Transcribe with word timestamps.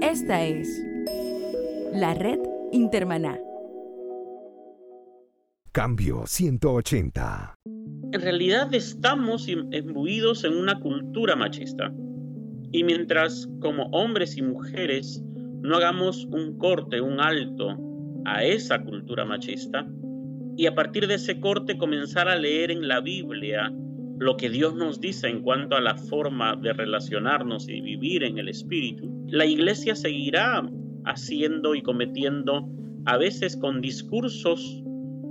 Esta 0.00 0.44
es 0.44 0.80
la 1.92 2.14
red 2.14 2.38
Intermaná. 2.70 3.36
Cambio 5.72 6.24
180. 6.24 7.56
En 8.12 8.20
realidad 8.20 8.72
estamos 8.72 9.48
imbuidos 9.48 10.44
en 10.44 10.56
una 10.56 10.78
cultura 10.78 11.34
machista. 11.34 11.92
Y 12.70 12.84
mientras 12.84 13.48
como 13.60 13.86
hombres 13.86 14.36
y 14.36 14.42
mujeres 14.42 15.20
no 15.62 15.76
hagamos 15.76 16.26
un 16.26 16.58
corte, 16.58 17.00
un 17.00 17.20
alto 17.20 17.76
a 18.24 18.44
esa 18.44 18.80
cultura 18.84 19.24
machista, 19.24 19.84
y 20.56 20.66
a 20.66 20.76
partir 20.76 21.08
de 21.08 21.14
ese 21.14 21.40
corte 21.40 21.76
comenzar 21.76 22.28
a 22.28 22.36
leer 22.36 22.70
en 22.70 22.86
la 22.86 23.00
Biblia 23.00 23.72
lo 24.18 24.36
que 24.36 24.50
Dios 24.50 24.74
nos 24.74 25.00
dice 25.00 25.28
en 25.28 25.42
cuanto 25.42 25.76
a 25.76 25.80
la 25.80 25.96
forma 25.96 26.56
de 26.56 26.72
relacionarnos 26.72 27.68
y 27.68 27.80
vivir 27.80 28.24
en 28.24 28.38
el 28.38 28.48
Espíritu, 28.48 29.08
la 29.28 29.46
iglesia 29.46 29.94
seguirá 29.94 30.68
haciendo 31.04 31.74
y 31.74 31.82
cometiendo, 31.82 32.68
a 33.06 33.16
veces 33.16 33.56
con 33.56 33.80
discursos 33.80 34.82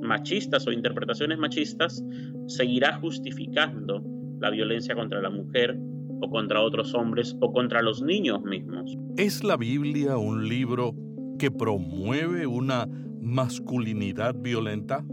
machistas 0.01 0.65
o 0.67 0.71
interpretaciones 0.71 1.37
machistas, 1.37 2.03
seguirá 2.47 2.97
justificando 2.99 4.01
la 4.39 4.49
violencia 4.51 4.95
contra 4.95 5.21
la 5.21 5.29
mujer 5.29 5.77
o 6.21 6.29
contra 6.29 6.61
otros 6.61 6.93
hombres 6.93 7.35
o 7.41 7.51
contra 7.51 7.81
los 7.81 8.01
niños 8.01 8.41
mismos. 8.43 8.95
¿Es 9.17 9.43
la 9.43 9.57
Biblia 9.57 10.17
un 10.17 10.47
libro 10.47 10.95
que 11.37 11.51
promueve 11.51 12.47
una 12.47 12.87
masculinidad 13.21 14.35
violenta? 14.35 15.05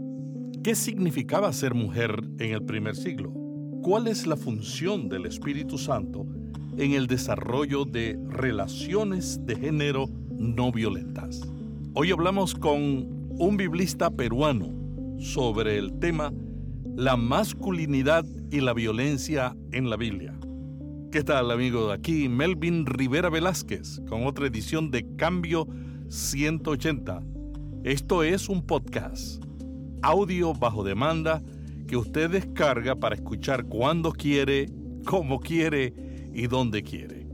¿Qué 0.63 0.75
significaba 0.75 1.51
ser 1.51 1.73
mujer 1.73 2.21
en 2.39 2.53
el 2.53 2.63
primer 2.63 2.95
siglo? 2.95 3.44
¿Cuál 3.85 4.07
es 4.07 4.25
la 4.25 4.35
función 4.35 5.09
del 5.09 5.27
Espíritu 5.27 5.77
Santo 5.77 6.25
en 6.75 6.93
el 6.93 7.05
desarrollo 7.05 7.85
de 7.85 8.19
relaciones 8.29 9.45
de 9.45 9.55
género 9.55 10.09
no 10.39 10.71
violentas? 10.71 11.43
Hoy 11.93 12.09
hablamos 12.09 12.55
con 12.55 12.81
un 13.37 13.57
biblista 13.57 14.09
peruano 14.09 14.73
sobre 15.19 15.77
el 15.77 15.99
tema 15.99 16.33
la 16.95 17.15
masculinidad 17.15 18.25
y 18.49 18.61
la 18.61 18.73
violencia 18.73 19.55
en 19.71 19.91
la 19.91 19.97
Biblia. 19.97 20.33
¿Qué 21.11 21.23
tal, 21.23 21.51
amigo? 21.51 21.91
Aquí 21.91 22.27
Melvin 22.27 22.87
Rivera 22.87 23.29
Velázquez 23.29 24.01
con 24.09 24.25
otra 24.25 24.47
edición 24.47 24.89
de 24.89 25.05
Cambio 25.15 25.67
180. 26.07 27.21
Esto 27.83 28.23
es 28.23 28.49
un 28.49 28.65
podcast, 28.65 29.43
audio 30.01 30.55
bajo 30.55 30.83
demanda 30.83 31.43
que 31.87 31.97
usted 31.97 32.29
descarga 32.29 32.95
para 32.95 33.15
escuchar 33.15 33.65
cuando 33.65 34.11
quiere, 34.11 34.69
cómo 35.05 35.39
quiere 35.39 35.93
y 36.33 36.47
dónde 36.47 36.83
quiere. 36.83 37.27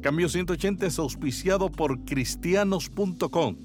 Cambio 0.00 0.28
180 0.28 0.86
es 0.86 0.98
auspiciado 0.98 1.70
por 1.70 2.04
cristianos.com, 2.04 3.56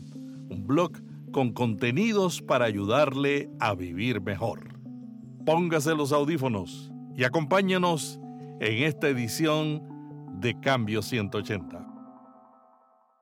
un 0.49 0.65
blog 0.65 0.93
con 1.31 1.51
contenidos 1.51 2.41
para 2.41 2.65
ayudarle 2.65 3.49
a 3.59 3.75
vivir 3.75 4.21
mejor. 4.21 4.69
Póngase 5.45 5.95
los 5.95 6.11
audífonos 6.11 6.91
y 7.15 7.23
acompáñenos 7.23 8.19
en 8.61 8.83
esta 8.83 9.09
edición 9.09 9.83
de 10.39 10.59
Cambio 10.59 11.01
180. 11.01 11.85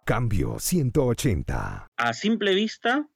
Cambio 0.05 0.59
180. 0.59 1.87
A 1.97 2.13
simple 2.13 2.55
vista, 2.55 3.07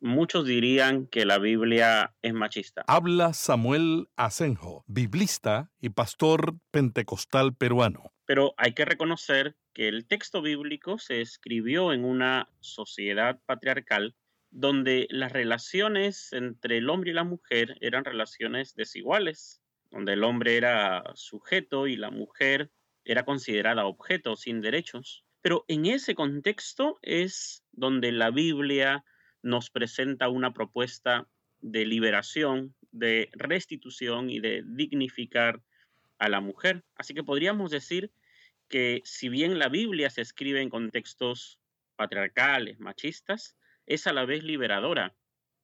muchos 0.00 0.46
dirían 0.46 1.06
que 1.06 1.24
la 1.24 1.38
Biblia 1.38 2.14
es 2.22 2.32
machista. 2.32 2.84
Habla 2.86 3.32
Samuel 3.32 4.08
Asenjo, 4.16 4.84
biblista 4.86 5.70
y 5.80 5.90
pastor 5.90 6.56
pentecostal 6.70 7.54
peruano. 7.54 8.12
Pero 8.26 8.54
hay 8.56 8.74
que 8.74 8.84
reconocer 8.84 9.56
que 9.72 9.88
el 9.88 10.06
texto 10.06 10.42
bíblico 10.42 10.98
se 10.98 11.20
escribió 11.20 11.92
en 11.92 12.04
una 12.04 12.48
sociedad 12.60 13.40
patriarcal 13.46 14.14
donde 14.50 15.06
las 15.10 15.32
relaciones 15.32 16.32
entre 16.32 16.78
el 16.78 16.90
hombre 16.90 17.10
y 17.10 17.14
la 17.14 17.24
mujer 17.24 17.76
eran 17.80 18.04
relaciones 18.04 18.74
desiguales 18.74 19.60
donde 19.90 20.12
el 20.12 20.24
hombre 20.24 20.56
era 20.56 21.02
sujeto 21.14 21.86
y 21.86 21.96
la 21.96 22.10
mujer 22.10 22.70
era 23.04 23.24
considerada 23.24 23.86
objeto 23.86 24.36
sin 24.36 24.60
derechos. 24.60 25.24
Pero 25.42 25.64
en 25.68 25.86
ese 25.86 26.14
contexto 26.14 26.98
es 27.02 27.64
donde 27.72 28.12
la 28.12 28.30
Biblia 28.30 29.04
nos 29.42 29.70
presenta 29.70 30.28
una 30.28 30.52
propuesta 30.52 31.26
de 31.60 31.84
liberación, 31.86 32.74
de 32.92 33.30
restitución 33.32 34.30
y 34.30 34.40
de 34.40 34.62
dignificar 34.66 35.62
a 36.18 36.28
la 36.28 36.40
mujer. 36.40 36.84
Así 36.96 37.14
que 37.14 37.24
podríamos 37.24 37.70
decir 37.70 38.10
que 38.68 39.00
si 39.04 39.28
bien 39.28 39.58
la 39.58 39.68
Biblia 39.68 40.10
se 40.10 40.22
escribe 40.22 40.60
en 40.62 40.70
contextos 40.70 41.58
patriarcales, 41.96 42.78
machistas, 42.80 43.56
es 43.86 44.06
a 44.06 44.12
la 44.12 44.24
vez 44.24 44.44
liberadora 44.44 45.14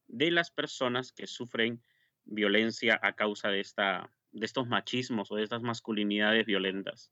de 0.09 0.31
las 0.31 0.51
personas 0.51 1.13
que 1.13 1.27
sufren 1.27 1.83
violencia 2.25 2.99
a 3.03 3.15
causa 3.15 3.49
de 3.49 3.61
esta 3.61 4.11
de 4.33 4.47
estos 4.47 4.69
machismos 4.69 5.31
o 5.31 5.37
de 5.37 5.45
estas 5.45 5.63
masculinidades 5.63 6.45
violentas. 6.47 7.11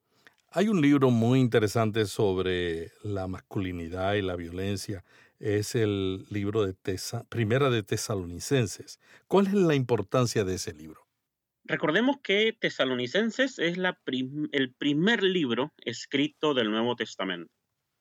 Hay 0.50 0.68
un 0.68 0.80
libro 0.80 1.10
muy 1.10 1.40
interesante 1.40 2.06
sobre 2.06 2.92
la 3.02 3.26
masculinidad 3.26 4.14
y 4.14 4.22
la 4.22 4.36
violencia. 4.36 5.04
Es 5.44 5.74
el 5.74 6.24
libro 6.30 6.64
de 6.64 6.74
Primera 7.28 7.68
de 7.68 7.82
Tesalonicenses. 7.82 8.98
¿Cuál 9.28 9.48
es 9.48 9.52
la 9.52 9.74
importancia 9.74 10.42
de 10.42 10.54
ese 10.54 10.72
libro? 10.72 11.06
Recordemos 11.64 12.16
que 12.22 12.56
Tesalonicenses 12.58 13.58
es 13.58 13.76
el 13.76 14.72
primer 14.72 15.22
libro 15.22 15.74
escrito 15.84 16.54
del 16.54 16.70
Nuevo 16.70 16.96
Testamento. 16.96 17.52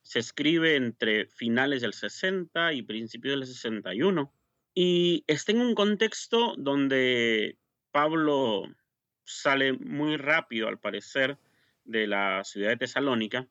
Se 0.04 0.20
escribe 0.20 0.78
entre 0.78 1.26
finales 1.26 1.82
del 1.82 1.92
60 1.92 2.72
y 2.72 2.82
principios 2.82 3.38
del 3.38 3.46
61 3.46 4.34
y 4.74 5.26
está 5.28 5.52
en 5.52 5.60
un 5.60 5.76
contexto 5.76 6.56
donde 6.58 7.58
Pablo 7.92 8.74
sale 9.26 9.74
muy 9.74 10.16
rápido, 10.16 10.70
al 10.70 10.80
parecer, 10.80 11.38
de 11.84 12.08
la 12.08 12.46
ciudad 12.46 12.70
de 12.70 12.78
Tesalónica 12.78 13.50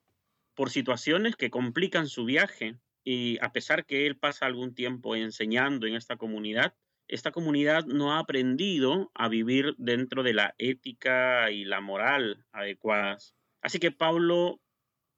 por 0.55 0.71
situaciones 0.71 1.35
que 1.35 1.51
complican 1.51 2.07
su 2.07 2.25
viaje 2.25 2.79
y 3.03 3.37
a 3.41 3.51
pesar 3.51 3.85
que 3.85 4.05
él 4.07 4.17
pasa 4.17 4.45
algún 4.45 4.73
tiempo 4.73 5.15
enseñando 5.15 5.87
en 5.87 5.95
esta 5.95 6.17
comunidad, 6.17 6.73
esta 7.07 7.31
comunidad 7.31 7.85
no 7.85 8.13
ha 8.13 8.19
aprendido 8.19 9.11
a 9.13 9.27
vivir 9.27 9.75
dentro 9.77 10.23
de 10.23 10.33
la 10.33 10.55
ética 10.57 11.51
y 11.51 11.65
la 11.65 11.81
moral 11.81 12.45
adecuadas. 12.51 13.35
Así 13.61 13.79
que 13.79 13.91
Pablo 13.91 14.61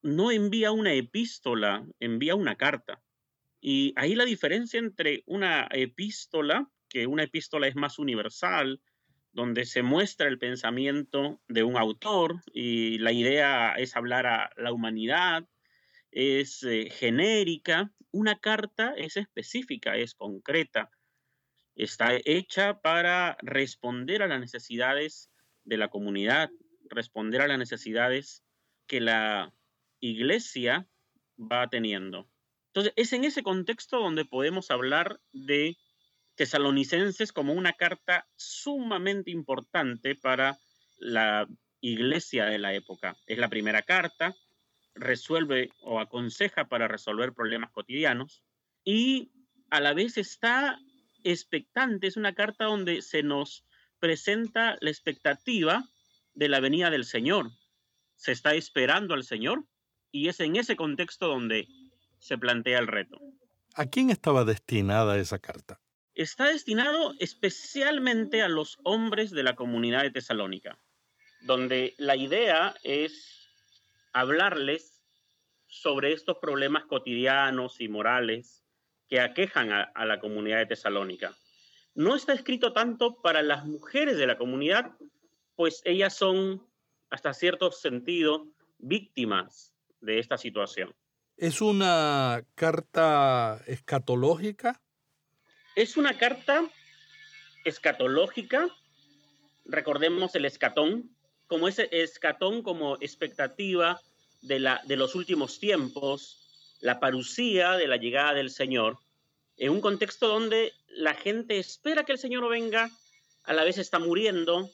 no 0.02 0.32
envía 0.32 0.72
una 0.72 0.94
epístola, 0.94 1.86
envía 2.00 2.36
una 2.36 2.56
carta. 2.56 3.02
Y 3.62 3.94
ahí 3.96 4.16
la 4.16 4.26
diferencia 4.26 4.80
entre 4.80 5.24
una 5.26 5.68
epístola, 5.72 6.70
que 6.90 7.08
una 7.08 7.24
epístola 7.24 7.68
es 7.68 7.76
más 7.76 7.98
universal, 7.98 8.82
donde 9.32 9.66
se 9.66 9.84
muestra 9.84 10.28
el 10.28 10.40
pensamiento 10.40 11.42
de 11.48 11.64
un 11.64 11.76
autor 11.76 12.42
y 12.54 13.00
la 13.00 13.12
idea 13.12 13.74
es 13.74 13.96
hablar 13.96 14.28
a 14.28 14.50
la 14.56 14.72
humanidad, 14.72 15.48
es 16.16 16.64
eh, 16.64 16.90
genérica, 16.90 17.92
una 18.12 18.40
carta 18.40 18.94
es 18.96 19.18
específica, 19.18 19.98
es 19.98 20.16
concreta, 20.16 20.90
está 21.76 22.18
hecha 22.24 22.80
para 22.82 23.38
responder 23.42 24.24
a 24.24 24.28
las 24.28 24.40
necesidades 24.40 25.30
de 25.66 25.78
la 25.78 25.90
comunidad, 25.90 26.50
responder 26.90 27.42
a 27.42 27.48
las 27.48 27.60
necesidades 27.60 28.44
que 28.88 29.02
la 29.02 29.54
iglesia 30.00 30.88
va 31.38 31.68
teniendo. 31.70 32.30
Entonces, 32.68 32.94
es 32.96 33.12
en 33.12 33.26
ese 33.26 33.44
contexto 33.44 34.00
donde 34.00 34.24
podemos 34.24 34.72
hablar 34.72 35.20
de 35.34 35.78
tesalonicenses 36.36 37.34
como 37.34 37.54
una 37.54 37.74
carta 37.74 38.26
sumamente 38.38 39.32
importante 39.32 40.16
para 40.16 40.58
la 40.98 41.46
iglesia 41.82 42.46
de 42.46 42.60
la 42.60 42.74
época. 42.74 43.18
Es 43.28 43.38
la 43.38 43.50
primera 43.50 43.82
carta, 43.82 44.34
resuelve 44.96 45.72
o 45.82 46.00
aconseja 46.00 46.66
para 46.66 46.88
resolver 46.88 47.34
problemas 47.34 47.72
cotidianos 47.72 48.42
y 48.84 49.32
a 49.70 49.80
la 49.82 49.94
vez 49.94 50.18
está 50.18 50.80
expectante, 51.24 52.08
es 52.08 52.18
una 52.18 52.34
carta 52.34 52.66
donde 52.66 53.02
se 53.02 53.24
nos 53.24 53.66
presenta 54.00 54.78
la 54.82 54.90
expectativa 54.90 55.90
de 56.34 56.50
la 56.50 56.60
venida 56.60 56.90
del 56.90 57.06
Señor. 57.06 57.52
Se 58.16 58.32
está 58.32 58.54
esperando 58.54 59.14
al 59.14 59.24
Señor 59.24 59.66
y 60.12 60.30
es 60.30 60.40
en 60.40 60.56
ese 60.56 60.76
contexto 60.76 61.28
donde 61.28 61.68
se 62.20 62.38
plantea 62.38 62.80
el 62.80 62.88
reto. 62.88 63.20
¿A 63.74 63.88
quién 63.88 64.10
estaba 64.10 64.46
destinada 64.46 65.18
esa 65.18 65.40
carta? 65.40 65.80
está 66.16 66.46
destinado 66.46 67.14
especialmente 67.20 68.42
a 68.42 68.48
los 68.48 68.80
hombres 68.84 69.32
de 69.32 69.44
la 69.44 69.56
comunidad 69.56 70.04
de 70.04 70.12
Tesalónica, 70.12 70.80
donde 71.42 71.94
la 71.98 72.16
idea 72.16 72.74
es 72.84 73.50
hablarles 74.14 74.95
sobre 75.82 76.14
estos 76.14 76.38
problemas 76.38 76.86
cotidianos 76.86 77.82
y 77.82 77.90
morales 77.90 78.64
que 79.08 79.20
aquejan 79.20 79.72
a, 79.72 80.06
la 80.06 80.20
comunidad 80.20 80.60
de 80.60 80.66
Tesalónica. 80.68 81.36
No 81.94 82.16
está 82.16 82.34
escrito 82.34 82.74
tanto 82.74 83.22
para 83.22 83.42
las 83.42 83.66
mujeres 83.66 84.18
de 84.18 84.26
la 84.26 84.38
comunidad, 84.38 84.92
pues 85.56 85.82
ellas 85.86 86.16
son, 86.16 86.66
hasta 87.10 87.34
cierto 87.34 87.72
sentido, 87.72 88.48
víctimas 88.78 89.74
de 90.02 90.20
esta 90.20 90.38
situación. 90.38 90.96
¿Es 91.38 91.62
una 91.62 92.44
carta 92.56 93.62
escatológica? 93.68 94.82
Es 95.76 95.98
una 95.98 96.18
carta 96.18 96.64
escatológica. 97.66 98.70
Recordemos 99.66 100.34
el 100.36 100.46
escatón, 100.46 101.16
como 101.48 101.68
ese 101.68 101.90
escatón 101.92 102.64
como 102.64 102.96
expectativa 103.02 104.02
de, 104.46 104.60
la, 104.60 104.82
de 104.86 104.96
los 104.96 105.16
últimos 105.16 105.60
tiempos, 105.60 106.46
la 106.82 107.00
parucía 107.00 107.74
de 107.74 107.88
la 107.88 107.98
llegada 107.98 108.34
del 108.34 108.50
Señor, 108.50 109.00
en 109.58 109.72
un 109.72 109.82
contexto 109.82 110.28
donde 110.28 110.74
la 110.88 111.14
gente 111.14 111.58
espera 111.58 112.04
que 112.04 112.12
el 112.12 112.18
Señor 112.18 112.48
venga, 112.50 112.90
a 113.44 113.54
la 113.54 113.64
vez 113.64 113.78
está 113.78 114.00
muriendo, 114.00 114.70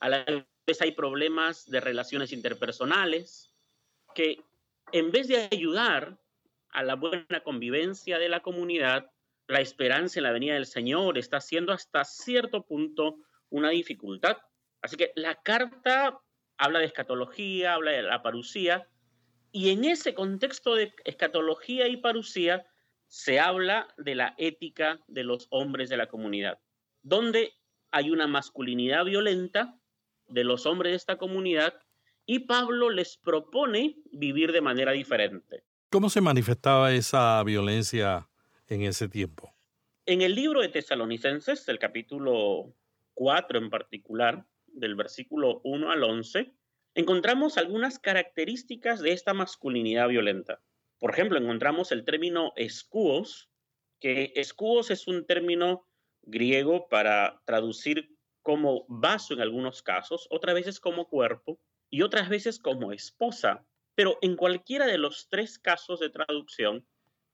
a 0.00 0.08
la 0.08 0.24
vez 0.66 0.80
hay 0.80 0.92
problemas 0.92 1.68
de 1.70 1.80
relaciones 1.80 2.32
interpersonales, 2.32 3.50
que 4.14 4.42
en 4.92 5.10
vez 5.10 5.28
de 5.28 5.48
ayudar 5.50 6.18
a 6.70 6.82
la 6.82 6.94
buena 6.94 7.40
convivencia 7.42 8.18
de 8.18 8.28
la 8.28 8.40
comunidad, 8.40 9.10
la 9.48 9.60
esperanza 9.60 10.18
en 10.18 10.24
la 10.24 10.32
venida 10.32 10.54
del 10.54 10.66
Señor 10.66 11.18
está 11.18 11.40
siendo 11.40 11.72
hasta 11.72 12.04
cierto 12.04 12.62
punto 12.62 13.16
una 13.48 13.70
dificultad. 13.70 14.36
Así 14.82 14.96
que 14.96 15.12
la 15.14 15.36
carta 15.36 16.20
habla 16.58 16.80
de 16.80 16.86
escatología, 16.86 17.74
habla 17.74 17.92
de 17.92 18.02
la 18.02 18.22
parucía, 18.22 18.88
y 19.52 19.70
en 19.70 19.84
ese 19.84 20.14
contexto 20.14 20.74
de 20.74 20.92
escatología 21.04 21.88
y 21.88 21.96
parucía 21.96 22.66
se 23.08 23.38
habla 23.40 23.88
de 23.96 24.14
la 24.14 24.34
ética 24.38 25.00
de 25.06 25.24
los 25.24 25.46
hombres 25.50 25.88
de 25.88 25.96
la 25.96 26.08
comunidad, 26.08 26.58
donde 27.02 27.52
hay 27.90 28.10
una 28.10 28.26
masculinidad 28.26 29.04
violenta 29.04 29.78
de 30.28 30.44
los 30.44 30.66
hombres 30.66 30.92
de 30.92 30.96
esta 30.96 31.16
comunidad 31.16 31.74
y 32.26 32.40
Pablo 32.40 32.90
les 32.90 33.16
propone 33.16 33.96
vivir 34.10 34.52
de 34.52 34.60
manera 34.60 34.92
diferente. 34.92 35.62
¿Cómo 35.90 36.10
se 36.10 36.20
manifestaba 36.20 36.92
esa 36.92 37.42
violencia 37.44 38.28
en 38.66 38.82
ese 38.82 39.08
tiempo? 39.08 39.54
En 40.04 40.20
el 40.22 40.34
libro 40.34 40.60
de 40.60 40.68
Tesalonicenses, 40.68 41.68
el 41.68 41.78
capítulo 41.78 42.74
4 43.14 43.58
en 43.58 43.70
particular, 43.70 44.44
del 44.66 44.94
versículo 44.94 45.60
1 45.64 45.90
al 45.90 46.02
11, 46.02 46.52
encontramos 46.96 47.58
algunas 47.58 47.98
características 47.98 49.00
de 49.00 49.12
esta 49.12 49.34
masculinidad 49.34 50.08
violenta. 50.08 50.62
Por 50.98 51.10
ejemplo, 51.10 51.38
encontramos 51.38 51.92
el 51.92 52.06
término 52.06 52.54
escuos, 52.56 53.50
que 54.00 54.32
escuos 54.34 54.90
es 54.90 55.06
un 55.06 55.26
término 55.26 55.86
griego 56.22 56.88
para 56.88 57.42
traducir 57.44 58.16
como 58.40 58.86
vaso 58.88 59.34
en 59.34 59.42
algunos 59.42 59.82
casos, 59.82 60.26
otras 60.30 60.54
veces 60.54 60.80
como 60.80 61.08
cuerpo 61.08 61.60
y 61.90 62.00
otras 62.00 62.30
veces 62.30 62.58
como 62.58 62.92
esposa. 62.92 63.66
Pero 63.94 64.18
en 64.22 64.34
cualquiera 64.34 64.86
de 64.86 64.96
los 64.96 65.28
tres 65.28 65.58
casos 65.58 66.00
de 66.00 66.08
traducción, 66.08 66.86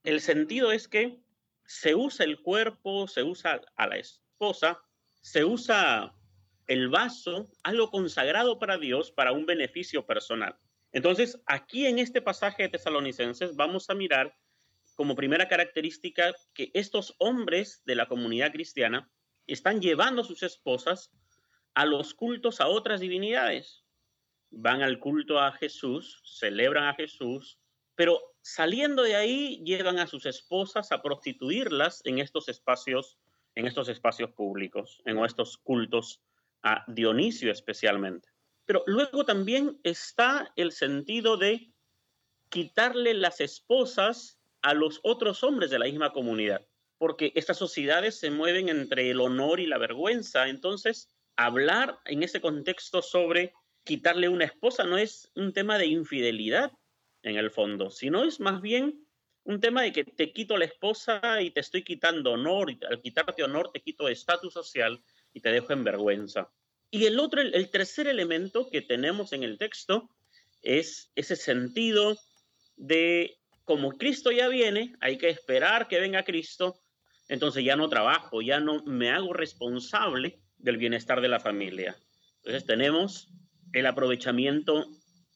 el 0.03 0.19
sentido 0.19 0.73
es 0.73 0.89
que 0.89 1.21
se 1.65 1.95
usa 1.95 2.25
el 2.25 2.41
cuerpo, 2.41 3.07
se 3.07 3.23
usa 3.23 3.61
a 3.77 3.87
la 3.87 3.95
esposa, 3.95 4.83
se 5.21 5.45
usa 5.45 6.13
el 6.67 6.89
vaso, 6.89 7.49
algo 7.63 7.89
consagrado 7.91 8.59
para 8.59 8.77
Dios 8.77 9.11
para 9.11 9.31
un 9.31 9.45
beneficio 9.45 10.05
personal. 10.05 10.57
Entonces, 10.91 11.41
aquí 11.45 11.87
en 11.87 11.99
este 11.99 12.21
pasaje 12.21 12.63
de 12.63 12.69
Tesalonicenses 12.69 13.55
vamos 13.55 13.89
a 13.89 13.95
mirar 13.95 14.35
como 14.95 15.15
primera 15.15 15.47
característica 15.47 16.33
que 16.53 16.71
estos 16.73 17.15
hombres 17.17 17.81
de 17.85 17.95
la 17.95 18.07
comunidad 18.07 18.51
cristiana 18.51 19.11
están 19.47 19.81
llevando 19.81 20.21
a 20.21 20.25
sus 20.25 20.43
esposas 20.43 21.11
a 21.73 21.85
los 21.85 22.13
cultos 22.13 22.61
a 22.61 22.67
otras 22.67 22.99
divinidades. 22.99 23.83
Van 24.51 24.83
al 24.83 24.99
culto 24.99 25.39
a 25.39 25.51
Jesús, 25.51 26.21
celebran 26.23 26.85
a 26.85 26.93
Jesús, 26.93 27.59
pero 27.95 28.21
saliendo 28.41 29.01
de 29.01 29.15
ahí 29.15 29.63
llevan 29.65 29.97
a 29.97 30.07
sus 30.07 30.25
esposas 30.27 30.91
a 30.91 31.01
prostituirlas 31.01 32.01
en 32.05 32.19
estos 32.19 32.49
espacios, 32.49 33.17
en 33.55 33.65
estos 33.65 33.89
espacios 33.89 34.31
públicos, 34.31 35.01
en 35.05 35.17
estos 35.25 35.57
cultos 35.57 36.21
a 36.63 36.83
Dionisio 36.87 37.51
especialmente. 37.51 38.29
Pero 38.65 38.83
luego 38.87 39.25
también 39.25 39.79
está 39.83 40.51
el 40.55 40.71
sentido 40.71 41.37
de 41.37 41.71
quitarle 42.49 43.13
las 43.13 43.41
esposas 43.41 44.39
a 44.61 44.73
los 44.73 44.99
otros 45.03 45.43
hombres 45.43 45.69
de 45.69 45.79
la 45.79 45.85
misma 45.85 46.13
comunidad, 46.13 46.65
porque 46.97 47.33
estas 47.35 47.57
sociedades 47.57 48.17
se 48.17 48.31
mueven 48.31 48.69
entre 48.69 49.09
el 49.09 49.19
honor 49.19 49.59
y 49.59 49.65
la 49.65 49.77
vergüenza. 49.77 50.47
Entonces, 50.47 51.09
hablar 51.35 51.99
en 52.05 52.23
ese 52.23 52.39
contexto 52.39 53.01
sobre 53.01 53.53
quitarle 53.83 54.29
una 54.29 54.45
esposa 54.45 54.85
no 54.85 54.97
es 54.97 55.29
un 55.35 55.51
tema 55.51 55.77
de 55.77 55.87
infidelidad 55.87 56.71
en 57.23 57.35
el 57.35 57.51
fondo, 57.51 57.89
sino 57.89 58.23
es 58.23 58.39
más 58.39 58.61
bien 58.61 59.05
un 59.43 59.59
tema 59.59 59.81
de 59.81 59.91
que 59.91 60.05
te 60.05 60.31
quito 60.31 60.55
la 60.55 60.65
esposa 60.65 61.41
y 61.41 61.51
te 61.51 61.59
estoy 61.59 61.83
quitando 61.83 62.31
honor, 62.31 62.71
y 62.71 62.79
al 62.89 63.01
quitarte 63.01 63.43
honor 63.43 63.71
te 63.73 63.81
quito 63.81 64.07
estatus 64.07 64.53
social 64.53 65.03
y 65.33 65.41
te 65.41 65.51
dejo 65.51 65.73
en 65.73 65.83
vergüenza. 65.83 66.49
Y 66.89 67.05
el 67.05 67.19
otro, 67.19 67.41
el, 67.41 67.69
tercer 67.69 68.07
elemento 68.07 68.69
que 68.69 68.81
tenemos 68.81 69.33
en 69.33 69.43
el 69.43 69.57
texto 69.57 70.09
es 70.61 71.11
ese 71.15 71.35
sentido 71.35 72.17
de 72.75 73.37
como 73.65 73.97
Cristo 73.97 74.31
ya 74.31 74.47
viene, 74.47 74.93
hay 74.99 75.17
que 75.17 75.29
esperar 75.29 75.87
que 75.87 75.99
venga 75.99 76.23
Cristo, 76.23 76.79
entonces 77.29 77.63
ya 77.63 77.75
no 77.75 77.89
trabajo, 77.89 78.41
ya 78.41 78.59
no 78.59 78.83
me 78.83 79.09
hago 79.09 79.33
responsable 79.33 80.39
del 80.57 80.77
bienestar 80.77 81.21
de 81.21 81.29
la 81.29 81.39
familia. 81.39 81.97
Entonces 82.37 82.65
tenemos 82.65 83.29
el 83.71 83.85
aprovechamiento 83.85 84.85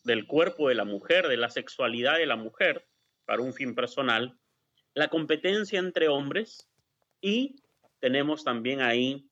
del 0.04 0.28
cuerpo 0.28 0.70
de 0.70 0.76
la 0.76 0.86
mujer, 0.86 1.28
de 1.28 1.38
la 1.38 1.50
sexualidad 1.50 2.18
de 2.18 2.26
la 2.26 2.36
mujer 2.36 2.86
para 3.26 3.42
un 3.42 3.54
fin 3.54 3.76
personal, 3.76 4.38
la 4.94 5.10
competencia 5.10 5.80
entre 5.80 6.08
hombres 6.08 6.70
y 7.22 7.56
tenemos 8.00 8.44
también 8.44 8.82
ahí 8.82 9.27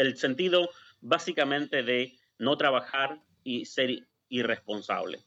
el 0.00 0.16
sentido 0.16 0.70
básicamente 1.00 1.82
de 1.82 2.18
no 2.38 2.56
trabajar 2.56 3.22
y 3.44 3.64
ser 3.66 4.08
irresponsable. 4.28 5.24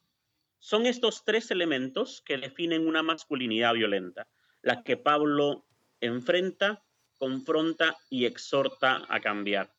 Son 0.60 0.86
estos 0.86 1.26
tres 1.26 1.52
elementos 1.52 2.22
que 2.26 2.38
definen 2.38 2.88
una 2.88 3.04
masculinidad 3.04 3.74
violenta, 3.74 4.28
la 4.62 4.84
que 4.84 4.98
Pablo 4.98 5.66
enfrenta, 6.00 6.84
confronta 7.18 7.98
y 8.10 8.26
exhorta 8.26 9.04
a 9.10 9.20
cambiar. 9.20 9.74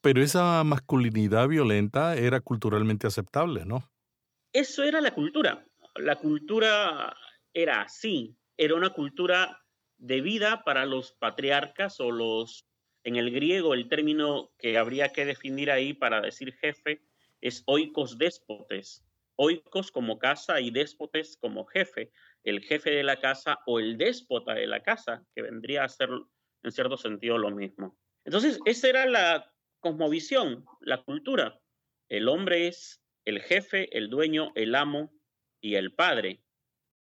Pero 0.00 0.22
esa 0.22 0.62
masculinidad 0.64 1.48
violenta 1.48 2.16
era 2.16 2.40
culturalmente 2.40 3.06
aceptable, 3.06 3.64
¿no? 3.66 3.90
Eso 4.52 4.82
era 4.82 5.00
la 5.00 5.12
cultura. 5.12 5.66
La 5.96 6.16
cultura 6.16 7.14
era 7.52 7.82
así, 7.82 8.36
era 8.56 8.74
una 8.74 8.90
cultura 8.90 9.60
de 9.98 10.20
vida 10.20 10.62
para 10.64 10.86
los 10.86 11.12
patriarcas 11.12 12.00
o 12.00 12.10
los 12.10 12.69
en 13.04 13.16
el 13.16 13.30
griego, 13.30 13.74
el 13.74 13.88
término 13.88 14.52
que 14.58 14.76
habría 14.76 15.10
que 15.10 15.24
definir 15.24 15.70
ahí 15.70 15.94
para 15.94 16.20
decir 16.20 16.52
jefe 16.54 17.02
es 17.40 17.62
oikos 17.66 18.18
déspotes. 18.18 19.04
Oikos 19.36 19.90
como 19.90 20.18
casa 20.18 20.60
y 20.60 20.70
déspotes 20.70 21.38
como 21.38 21.64
jefe. 21.64 22.12
El 22.44 22.60
jefe 22.60 22.90
de 22.90 23.02
la 23.02 23.18
casa 23.20 23.60
o 23.66 23.80
el 23.80 23.96
déspota 23.96 24.54
de 24.54 24.66
la 24.66 24.82
casa, 24.82 25.24
que 25.34 25.42
vendría 25.42 25.84
a 25.84 25.88
ser 25.88 26.10
en 26.62 26.72
cierto 26.72 26.98
sentido 26.98 27.38
lo 27.38 27.50
mismo. 27.50 27.96
Entonces, 28.24 28.60
esa 28.66 28.88
era 28.88 29.06
la 29.06 29.50
cosmovisión, 29.80 30.66
la 30.80 31.02
cultura. 31.02 31.58
El 32.10 32.28
hombre 32.28 32.68
es 32.68 33.02
el 33.24 33.40
jefe, 33.40 33.96
el 33.96 34.10
dueño, 34.10 34.52
el 34.54 34.74
amo 34.74 35.10
y 35.62 35.76
el 35.76 35.94
padre. 35.94 36.42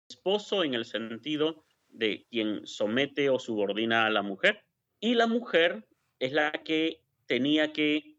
Esposo 0.10 0.64
en 0.64 0.74
el 0.74 0.86
sentido 0.86 1.64
de 1.90 2.26
quien 2.32 2.66
somete 2.66 3.30
o 3.30 3.38
subordina 3.38 4.08
a 4.08 4.10
la 4.10 4.24
mujer 4.24 4.66
y 5.06 5.14
la 5.14 5.28
mujer 5.28 5.88
es 6.18 6.34
la 6.34 6.52
que 6.52 7.04
tenía 7.28 7.74
que 7.74 8.18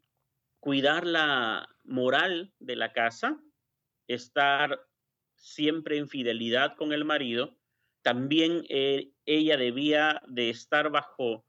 cuidar 0.60 1.04
la 1.04 1.68
moral 1.82 2.54
de 2.60 2.76
la 2.76 2.92
casa, 2.92 3.42
estar 4.06 4.86
siempre 5.34 5.96
en 5.98 6.08
fidelidad 6.08 6.76
con 6.76 6.92
el 6.92 7.04
marido. 7.04 7.58
También 8.02 8.64
eh, 8.68 9.10
ella 9.24 9.56
debía 9.56 10.22
de 10.28 10.48
estar 10.48 10.90
bajo 10.90 11.44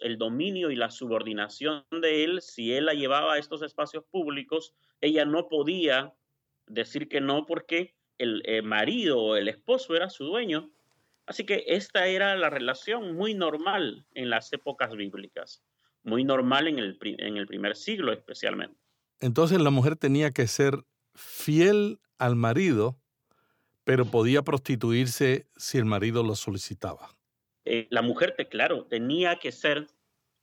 el 0.00 0.18
dominio 0.18 0.70
y 0.70 0.76
la 0.76 0.90
subordinación 0.90 1.86
de 1.90 2.24
él. 2.24 2.42
Si 2.42 2.74
él 2.74 2.84
la 2.84 2.92
llevaba 2.92 3.32
a 3.32 3.38
estos 3.38 3.62
espacios 3.62 4.04
públicos, 4.10 4.74
ella 5.00 5.24
no 5.24 5.48
podía 5.48 6.12
decir 6.66 7.08
que 7.08 7.22
no 7.22 7.46
porque 7.46 7.94
el, 8.18 8.42
el 8.44 8.62
marido 8.62 9.22
o 9.22 9.36
el 9.36 9.48
esposo 9.48 9.96
era 9.96 10.10
su 10.10 10.24
dueño 10.24 10.70
Así 11.32 11.46
que 11.46 11.64
esta 11.66 12.08
era 12.08 12.36
la 12.36 12.50
relación 12.50 13.16
muy 13.16 13.32
normal 13.32 14.04
en 14.12 14.28
las 14.28 14.52
épocas 14.52 14.94
bíblicas, 14.94 15.64
muy 16.02 16.24
normal 16.24 16.68
en 16.68 16.78
el, 16.78 16.98
en 17.00 17.38
el 17.38 17.46
primer 17.46 17.74
siglo 17.74 18.12
especialmente. 18.12 18.78
Entonces 19.18 19.58
la 19.58 19.70
mujer 19.70 19.96
tenía 19.96 20.32
que 20.32 20.46
ser 20.46 20.84
fiel 21.14 22.00
al 22.18 22.36
marido, 22.36 23.00
pero 23.82 24.04
podía 24.04 24.42
prostituirse 24.42 25.46
si 25.56 25.78
el 25.78 25.86
marido 25.86 26.22
lo 26.22 26.34
solicitaba. 26.34 27.16
Eh, 27.64 27.86
la 27.88 28.02
mujer, 28.02 28.36
claro, 28.50 28.84
tenía 28.84 29.38
que 29.38 29.52
ser 29.52 29.86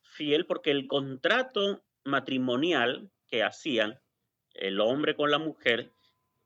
fiel 0.02 0.48
porque 0.48 0.72
el 0.72 0.88
contrato 0.88 1.84
matrimonial 2.04 3.12
que 3.28 3.44
hacían 3.44 4.00
el 4.56 4.80
hombre 4.80 5.16
con 5.16 5.30
la 5.30 5.38
mujer, 5.38 5.94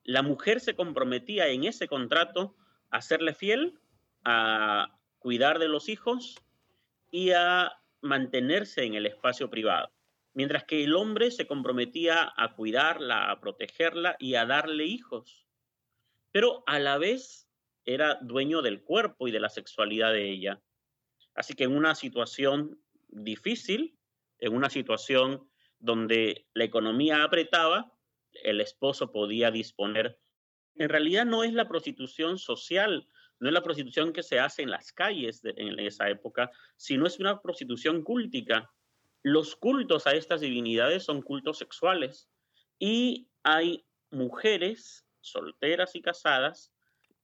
la 0.03 0.21
mujer 0.21 0.59
se 0.59 0.75
comprometía 0.75 1.47
en 1.47 1.63
ese 1.63 1.87
contrato 1.87 2.57
a 2.89 3.01
serle 3.01 3.33
fiel, 3.33 3.79
a 4.23 4.99
cuidar 5.19 5.59
de 5.59 5.67
los 5.67 5.89
hijos 5.89 6.35
y 7.11 7.31
a 7.31 7.71
mantenerse 8.01 8.83
en 8.83 8.95
el 8.95 9.05
espacio 9.05 9.49
privado. 9.49 9.91
Mientras 10.33 10.63
que 10.65 10.83
el 10.83 10.95
hombre 10.95 11.31
se 11.31 11.47
comprometía 11.47 12.33
a 12.35 12.55
cuidarla, 12.55 13.31
a 13.31 13.39
protegerla 13.39 14.15
y 14.19 14.35
a 14.35 14.45
darle 14.45 14.85
hijos. 14.85 15.45
Pero 16.31 16.63
a 16.65 16.79
la 16.79 16.97
vez 16.97 17.47
era 17.85 18.17
dueño 18.21 18.61
del 18.61 18.81
cuerpo 18.81 19.27
y 19.27 19.31
de 19.31 19.39
la 19.39 19.49
sexualidad 19.49 20.11
de 20.11 20.29
ella. 20.29 20.61
Así 21.35 21.53
que 21.53 21.65
en 21.65 21.75
una 21.75 21.95
situación 21.95 22.81
difícil, 23.09 23.97
en 24.39 24.55
una 24.55 24.69
situación 24.69 25.47
donde 25.79 26.47
la 26.53 26.63
economía 26.63 27.23
apretaba, 27.23 27.93
el 28.43 28.61
esposo 28.61 29.11
podía 29.11 29.51
disponer. 29.51 30.19
En 30.75 30.89
realidad 30.89 31.25
no 31.25 31.43
es 31.43 31.53
la 31.53 31.67
prostitución 31.67 32.39
social, 32.39 33.07
no 33.43 33.49
es 33.49 33.53
la 33.53 33.61
prostitución 33.61 34.13
que 34.13 34.23
se 34.23 34.39
hace 34.39 34.61
en 34.61 34.71
las 34.71 34.93
calles 34.93 35.41
en 35.43 35.77
esa 35.77 36.07
época, 36.07 36.49
sino 36.77 37.05
es 37.05 37.19
una 37.19 37.41
prostitución 37.41 38.01
cúltica. 38.01 38.71
Los 39.21 39.57
cultos 39.57 40.07
a 40.07 40.13
estas 40.13 40.39
divinidades 40.39 41.03
son 41.03 41.21
cultos 41.21 41.57
sexuales 41.57 42.29
y 42.79 43.27
hay 43.43 43.85
mujeres 44.11 45.05
solteras 45.19 45.93
y 45.93 46.01
casadas 46.01 46.71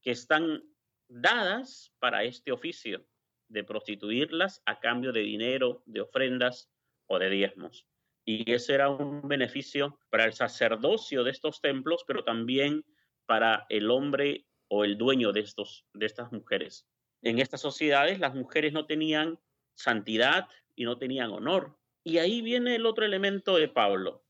que 0.02 0.12
están 0.12 0.62
dadas 1.08 1.94
para 2.00 2.26
este 2.26 2.52
oficio 2.52 3.08
de 3.48 3.64
prostituirlas 3.64 4.62
a 4.66 4.82
cambio 4.82 5.14
de 5.14 5.22
dinero, 5.22 5.84
de 5.86 6.02
ofrendas 6.02 6.70
o 7.08 7.18
de 7.18 7.30
diezmos. 7.30 7.88
Y 8.26 8.52
ese 8.52 8.74
era 8.74 8.90
un 8.90 9.26
beneficio 9.26 9.98
para 10.10 10.26
el 10.26 10.34
sacerdocio 10.34 11.24
de 11.24 11.32
estos 11.32 11.62
templos, 11.62 12.04
pero 12.06 12.26
también 12.26 12.84
para 13.26 13.66
el 13.70 13.90
hombre 13.90 14.49
o 14.70 14.86
el 14.86 14.98
dueño 14.98 15.34
de, 15.34 15.42
estos, 15.42 15.86
de 15.94 16.06
estas 16.06 16.32
mujeres. 16.32 16.86
En 17.22 17.40
estas 17.40 17.62
sociedades 17.62 18.20
las 18.20 18.34
mujeres 18.34 18.72
no 18.72 18.86
tenían 18.86 19.38
santidad 19.74 20.48
y 20.76 20.86
no 20.86 20.98
tenían 20.98 21.32
honor. 21.32 21.76
Y 22.04 22.20
ahí 22.20 22.42
viene 22.42 22.76
el 22.76 22.86
otro 22.86 23.06
elemento 23.06 23.58
de 23.58 23.68
Pablo, 23.68 24.24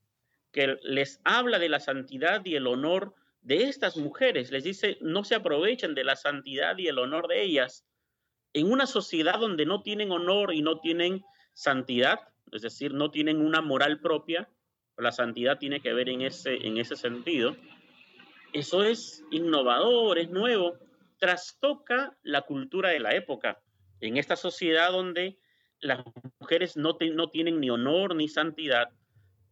que 0.52 0.78
les 0.82 1.22
habla 1.24 1.60
de 1.60 1.70
la 1.70 1.80
santidad 1.80 2.44
y 2.44 2.56
el 2.56 2.68
honor 2.68 3.14
de 3.42 3.64
estas 3.64 3.98
mujeres. 3.98 4.52
Les 4.52 4.64
dice, 4.64 4.98
no 5.02 5.24
se 5.24 5.36
aprovechen 5.36 5.94
de 5.94 6.04
la 6.04 6.16
santidad 6.16 6.78
y 6.78 6.88
el 6.88 6.98
honor 6.98 7.28
de 7.28 7.44
ellas. 7.44 7.86
En 8.54 8.72
una 8.72 8.88
sociedad 8.88 9.40
donde 9.40 9.66
no 9.66 9.84
tienen 9.84 10.12
honor 10.12 10.54
y 10.54 10.62
no 10.62 10.80
tienen 10.80 11.24
santidad, 11.54 12.20
es 12.52 12.64
decir, 12.64 12.94
no 12.94 13.12
tienen 13.12 13.46
una 13.46 13.62
moral 13.62 14.00
propia, 14.00 14.50
la 14.98 15.12
santidad 15.12 15.60
tiene 15.60 15.82
que 15.82 15.94
ver 15.94 16.10
en 16.10 16.22
ese, 16.22 16.56
en 16.66 16.78
ese 16.78 16.96
sentido, 16.96 17.56
eso 18.54 18.84
es 18.84 19.24
innovador, 19.32 20.18
es 20.18 20.30
nuevo, 20.30 20.78
trastoca 21.18 22.18
la 22.24 22.42
cultura 22.44 22.90
de 22.90 23.00
la 23.00 23.16
época. 23.16 23.62
En 24.02 24.18
esta 24.18 24.36
sociedad 24.36 24.92
donde 24.92 25.38
las 25.82 26.04
mujeres 26.40 26.78
no, 26.78 26.96
tienen 26.96 27.60
ni 27.60 27.70
honor 27.70 28.16
ni 28.16 28.28
santidad, 28.28 28.90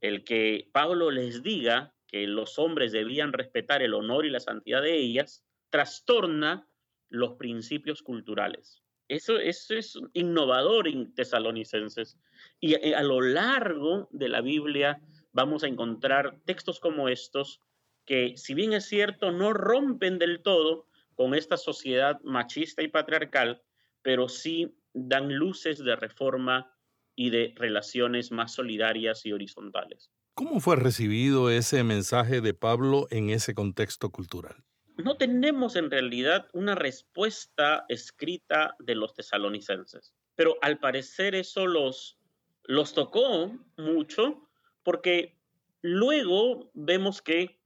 el 0.01 0.23
que 0.23 0.69
Pablo 0.71 1.11
les 1.11 1.43
diga 1.43 1.93
que 2.07 2.27
los 2.27 2.57
hombres 2.59 2.91
debían 2.91 3.33
respetar 3.33 3.81
el 3.81 3.93
honor 3.93 4.25
y 4.25 4.29
la 4.29 4.39
santidad 4.39 4.81
de 4.81 4.97
ellas, 4.97 5.43
trastorna 5.69 6.67
los 7.09 7.33
principios 7.33 8.01
culturales. 8.01 8.81
Eso, 9.07 9.37
es 9.39 9.97
innovador 10.13 10.87
en 10.87 11.13
tesalonicenses. 11.13 12.17
Y 12.59 12.75
eh, 12.75 12.95
a, 12.95 13.03
lo 13.03 13.21
largo 13.21 14.09
de 14.11 14.27
la 14.27 14.41
Biblia 14.41 15.01
vamos 15.31 15.63
a 15.63 15.67
encontrar 15.67 16.39
textos 16.45 16.79
como 16.79 17.07
estos 17.07 17.61
que, 18.07 18.35
si 18.37 18.55
bien 18.55 18.73
es 18.73 18.85
cierto, 18.85 19.31
no 19.31 19.53
rompen 19.53 20.17
del 20.17 20.41
todo 20.41 20.87
con 21.13 21.35
esta 21.35 21.57
sociedad 21.57 22.19
machista 22.23 22.81
y 22.81 22.87
patriarcal, 22.87 23.61
pero 24.01 24.29
sí 24.29 24.75
dan 24.93 25.35
luces 25.35 25.77
de 25.83 25.95
reforma 25.95 26.73
y 27.15 27.29
de 27.29 27.53
relaciones 27.55 28.31
más 28.31 28.53
solidarias 28.53 29.25
y 29.25 29.33
horizontales. 29.33 30.09
¿Cómo 30.33 30.59
fue 30.59 30.75
recibido 30.75 31.49
ese 31.49 31.83
mensaje 31.83 32.41
de 32.41 32.53
Pablo 32.53 33.07
en 33.09 33.29
ese 33.29 33.53
contexto 33.53 34.11
cultural? 34.11 34.63
No 34.97 35.17
tenemos 35.17 35.75
en 35.75 35.91
realidad 35.91 36.47
una 36.53 36.75
respuesta 36.75 37.85
escrita 37.89 38.75
de 38.79 38.95
los 38.95 39.13
tesalonicenses, 39.15 40.13
pero 40.35 40.55
al 40.61 40.79
parecer 40.79 41.35
eso 41.35 41.67
los, 41.67 42.19
los 42.63 42.93
tocó 42.93 43.51
mucho 43.77 44.47
porque 44.83 45.37
luego 45.81 46.71
vemos 46.73 47.21
que, 47.21 47.56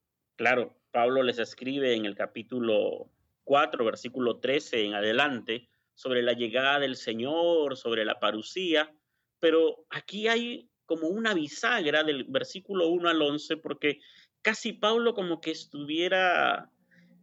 claro, 0.42 0.76
Pablo 0.90 1.22
les 1.22 1.38
escribe 1.38 1.94
en 1.94 2.06
el 2.06 2.16
capítulo 2.16 3.12
4, 3.44 3.86
versículo 3.86 4.40
13 4.40 4.86
en 4.86 4.96
adelante, 4.96 5.70
sobre 5.94 6.24
la 6.24 6.34
llegada 6.34 6.80
del 6.80 6.96
Señor, 6.96 7.78
sobre 7.78 8.06
la 8.06 8.20
parucía, 8.20 8.92
pero 9.40 9.86
aquí 9.92 10.28
hay 10.28 10.68
como 10.88 11.10
una 11.10 11.36
bisagra 11.36 12.04
del 12.04 12.24
versículo 12.24 12.88
1 12.88 13.10
al 13.10 13.22
11, 13.22 13.58
porque 13.58 14.00
casi 14.42 14.74
Pablo 14.74 15.14
como 15.14 15.42
que 15.42 15.52
estuviera 15.52 16.72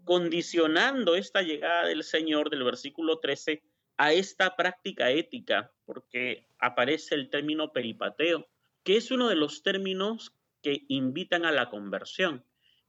condicionando 0.05 1.17
esta 1.17 1.43
llegada 1.43 1.89
del 1.89 2.05
Señor 2.05 2.51
del 2.51 2.63
versículo 2.63 3.19
13 3.19 3.65
a 3.97 4.13
esta 4.13 4.55
práctica 4.55 5.11
ética, 5.11 5.73
porque 5.87 6.47
aparece 6.61 7.17
el 7.17 7.31
término 7.31 7.73
peripateo, 7.73 8.47
que 8.85 8.97
es 8.97 9.11
uno 9.11 9.29
de 9.29 9.35
los 9.35 9.65
términos 9.65 10.37
que 10.63 10.85
invitan 10.87 11.45
a 11.45 11.51
la 11.51 11.69
conversión. 11.69 12.45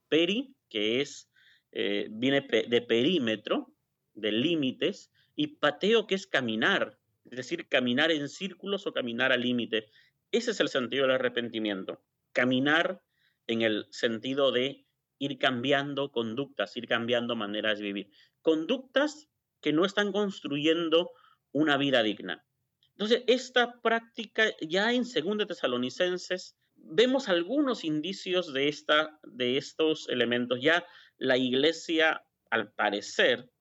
Peri, 0.09 0.55
que 0.69 1.01
es, 1.01 1.29
eh, 1.71 2.07
viene 2.11 2.41
de 2.41 2.81
perímetro, 2.81 3.73
de 4.13 4.31
límites, 4.31 5.11
y 5.35 5.47
pateo, 5.47 6.05
que 6.05 6.15
es 6.15 6.27
caminar, 6.27 6.99
es 7.31 7.37
decir, 7.37 7.69
caminar 7.69 8.11
en 8.11 8.27
círculos 8.27 8.85
o 8.87 8.93
caminar 8.93 9.31
al 9.31 9.41
límite. 9.41 9.89
Ese 10.31 10.51
es 10.51 10.59
el 10.59 10.67
sentido 10.67 11.03
del 11.03 11.15
arrepentimiento, 11.15 12.03
caminar 12.33 13.01
en 13.47 13.61
el 13.61 13.87
sentido 13.89 14.51
de 14.51 14.85
ir 15.17 15.37
cambiando 15.37 16.11
conductas, 16.11 16.75
ir 16.75 16.87
cambiando 16.87 17.35
maneras 17.35 17.79
de 17.79 17.85
vivir. 17.85 18.11
Conductas 18.41 19.29
que 19.61 19.73
no 19.73 19.85
están 19.85 20.11
construyendo 20.11 21.11
una 21.51 21.77
vida 21.77 22.03
digna. 22.03 22.45
Entonces, 22.91 23.23
esta 23.27 23.79
práctica 23.81 24.51
ya 24.61 24.91
en 24.93 25.05
Segunda 25.05 25.45
Tesalonicenses 25.45 26.57
vemos 26.83 27.29
algunos 27.29 27.83
indicios 27.83 28.53
de, 28.53 28.67
esta, 28.67 29.19
de 29.23 29.57
estos 29.57 30.07
elementos. 30.09 30.61
Ya 30.61 30.85
la 31.17 31.37
iglesia, 31.37 32.25
al 32.49 32.71
parecer, 32.73 33.51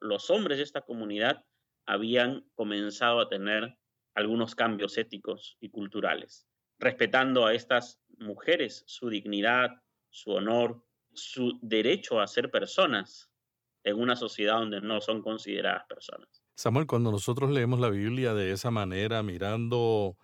los 0.00 0.30
hombres 0.30 0.58
de 0.58 0.64
esta 0.64 0.82
comunidad 0.82 1.44
habían 1.86 2.48
comenzado 2.54 3.20
a 3.20 3.28
tener 3.28 3.76
algunos 4.14 4.54
cambios 4.54 4.96
éticos 4.98 5.56
y 5.60 5.70
culturales, 5.70 6.48
respetando 6.78 7.46
a 7.46 7.54
estas 7.54 8.00
mujeres 8.18 8.82
su 8.86 9.08
dignidad, 9.08 9.70
su 10.10 10.30
honor, 10.30 10.82
su 11.12 11.58
derecho 11.62 12.20
a 12.20 12.26
ser 12.26 12.50
personas 12.50 13.30
en 13.84 14.00
una 14.00 14.16
sociedad 14.16 14.58
donde 14.58 14.80
no 14.80 15.00
son 15.00 15.22
consideradas 15.22 15.84
personas. 15.88 16.42
Samuel, 16.56 16.86
cuando 16.86 17.12
nosotros 17.12 17.50
leemos 17.50 17.78
la 17.78 17.90
Biblia 17.90 18.34
de 18.34 18.50
esa 18.50 18.70
manera, 18.70 19.22
mirando 19.22 20.16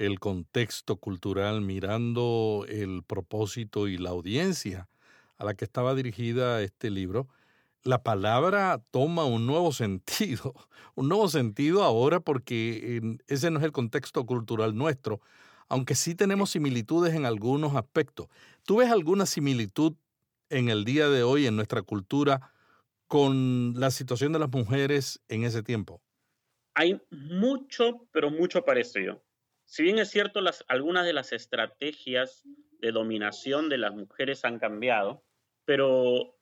el 0.00 0.18
contexto 0.18 0.96
cultural, 0.96 1.60
mirando 1.60 2.64
el 2.68 3.02
propósito 3.04 3.86
y 3.86 3.98
la 3.98 4.10
audiencia 4.10 4.88
a 5.36 5.44
la 5.44 5.54
que 5.54 5.64
estaba 5.66 5.94
dirigida 5.94 6.62
este 6.62 6.90
libro, 6.90 7.28
la 7.84 8.02
palabra 8.02 8.82
toma 8.90 9.24
un 9.26 9.46
nuevo 9.46 9.72
sentido, 9.74 10.54
un 10.94 11.08
nuevo 11.08 11.28
sentido 11.28 11.84
ahora 11.84 12.20
porque 12.20 13.02
ese 13.28 13.50
no 13.50 13.58
es 13.58 13.64
el 13.64 13.72
contexto 13.72 14.24
cultural 14.26 14.74
nuestro, 14.74 15.20
aunque 15.68 15.94
sí 15.94 16.14
tenemos 16.14 16.50
similitudes 16.50 17.14
en 17.14 17.26
algunos 17.26 17.76
aspectos. 17.76 18.28
¿Tú 18.64 18.76
ves 18.76 18.90
alguna 18.90 19.26
similitud 19.26 19.94
en 20.48 20.70
el 20.70 20.84
día 20.84 21.08
de 21.10 21.22
hoy 21.24 21.46
en 21.46 21.56
nuestra 21.56 21.82
cultura 21.82 22.52
con 23.08 23.74
la 23.76 23.90
situación 23.90 24.32
de 24.32 24.38
las 24.40 24.50
mujeres 24.50 25.20
en 25.28 25.44
ese 25.44 25.62
tiempo? 25.62 26.02
Hay 26.74 27.00
mucho, 27.10 28.08
pero 28.12 28.30
mucho 28.30 28.64
parecido. 28.64 29.22
Si 29.70 29.84
bien 29.84 30.00
es 30.00 30.10
cierto, 30.10 30.40
las, 30.40 30.64
algunas 30.66 31.06
de 31.06 31.12
las 31.12 31.32
estrategias 31.32 32.42
de 32.80 32.90
dominación 32.90 33.68
de 33.68 33.78
las 33.78 33.94
mujeres 33.94 34.44
han 34.44 34.58
cambiado, 34.58 35.22
pero 35.64 36.36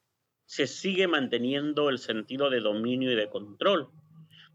se 0.47 0.67
sigue 0.67 1.07
manteniendo 1.09 1.91
el 1.91 1.99
sentido 1.99 2.49
de 2.49 2.61
dominio 2.61 3.13
y 3.13 3.17
de 3.17 3.29
control. 3.29 3.91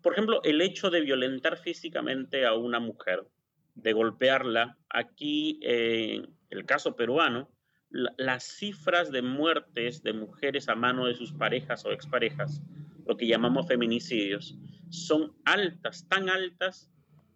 Por 0.02 0.14
ejemplo, 0.14 0.42
el 0.44 0.60
hecho 0.60 0.90
de 0.90 1.02
violentar 1.02 1.60
físicamente 1.60 2.48
a 2.48 2.56
una 2.56 2.80
mujer, 2.80 3.28
de 3.76 3.94
golpearla, 3.94 4.80
aquí 4.90 5.60
en 5.62 6.36
el 6.50 6.66
caso 6.66 6.96
peruano, 6.96 7.52
las 7.92 8.44
cifras 8.44 9.12
de 9.12 9.22
muertes 9.22 10.02
de 10.02 10.14
mujeres 10.14 10.68
a 10.68 10.74
mano 10.74 11.06
de 11.06 11.14
sus 11.14 11.32
parejas 11.32 11.86
o 11.86 11.92
exparejas, 11.92 12.64
lo 13.06 13.18
que 13.18 13.28
llamamos 13.28 13.68
feminicidios, 13.68 14.58
son 14.90 15.36
altas, 15.46 16.08
tan 16.10 16.28
altas 16.28 16.90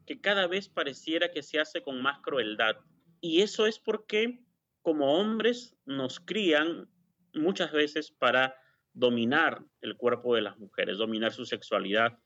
que 0.08 0.20
cada 0.22 0.48
vez 0.48 0.70
pareciera 0.70 1.30
que 1.30 1.44
se 1.44 1.60
hace 1.60 1.84
con 1.84 2.02
más 2.02 2.20
crueldad. 2.22 2.78
Y 3.20 3.42
eso 3.42 3.68
es 3.68 3.78
porque 3.78 4.42
como 4.82 5.20
hombres 5.20 5.76
nos 5.86 6.20
crían 6.22 6.90
muchas 7.34 7.74
veces 7.74 8.10
para 8.10 8.56
dominar 8.94 9.64
el 9.82 9.98
cuerpo 9.98 10.34
de 10.34 10.42
las 10.42 10.58
mujeres, 10.58 10.98
dominar 10.98 11.34
su 11.34 11.46
sexualidad, 11.46 12.18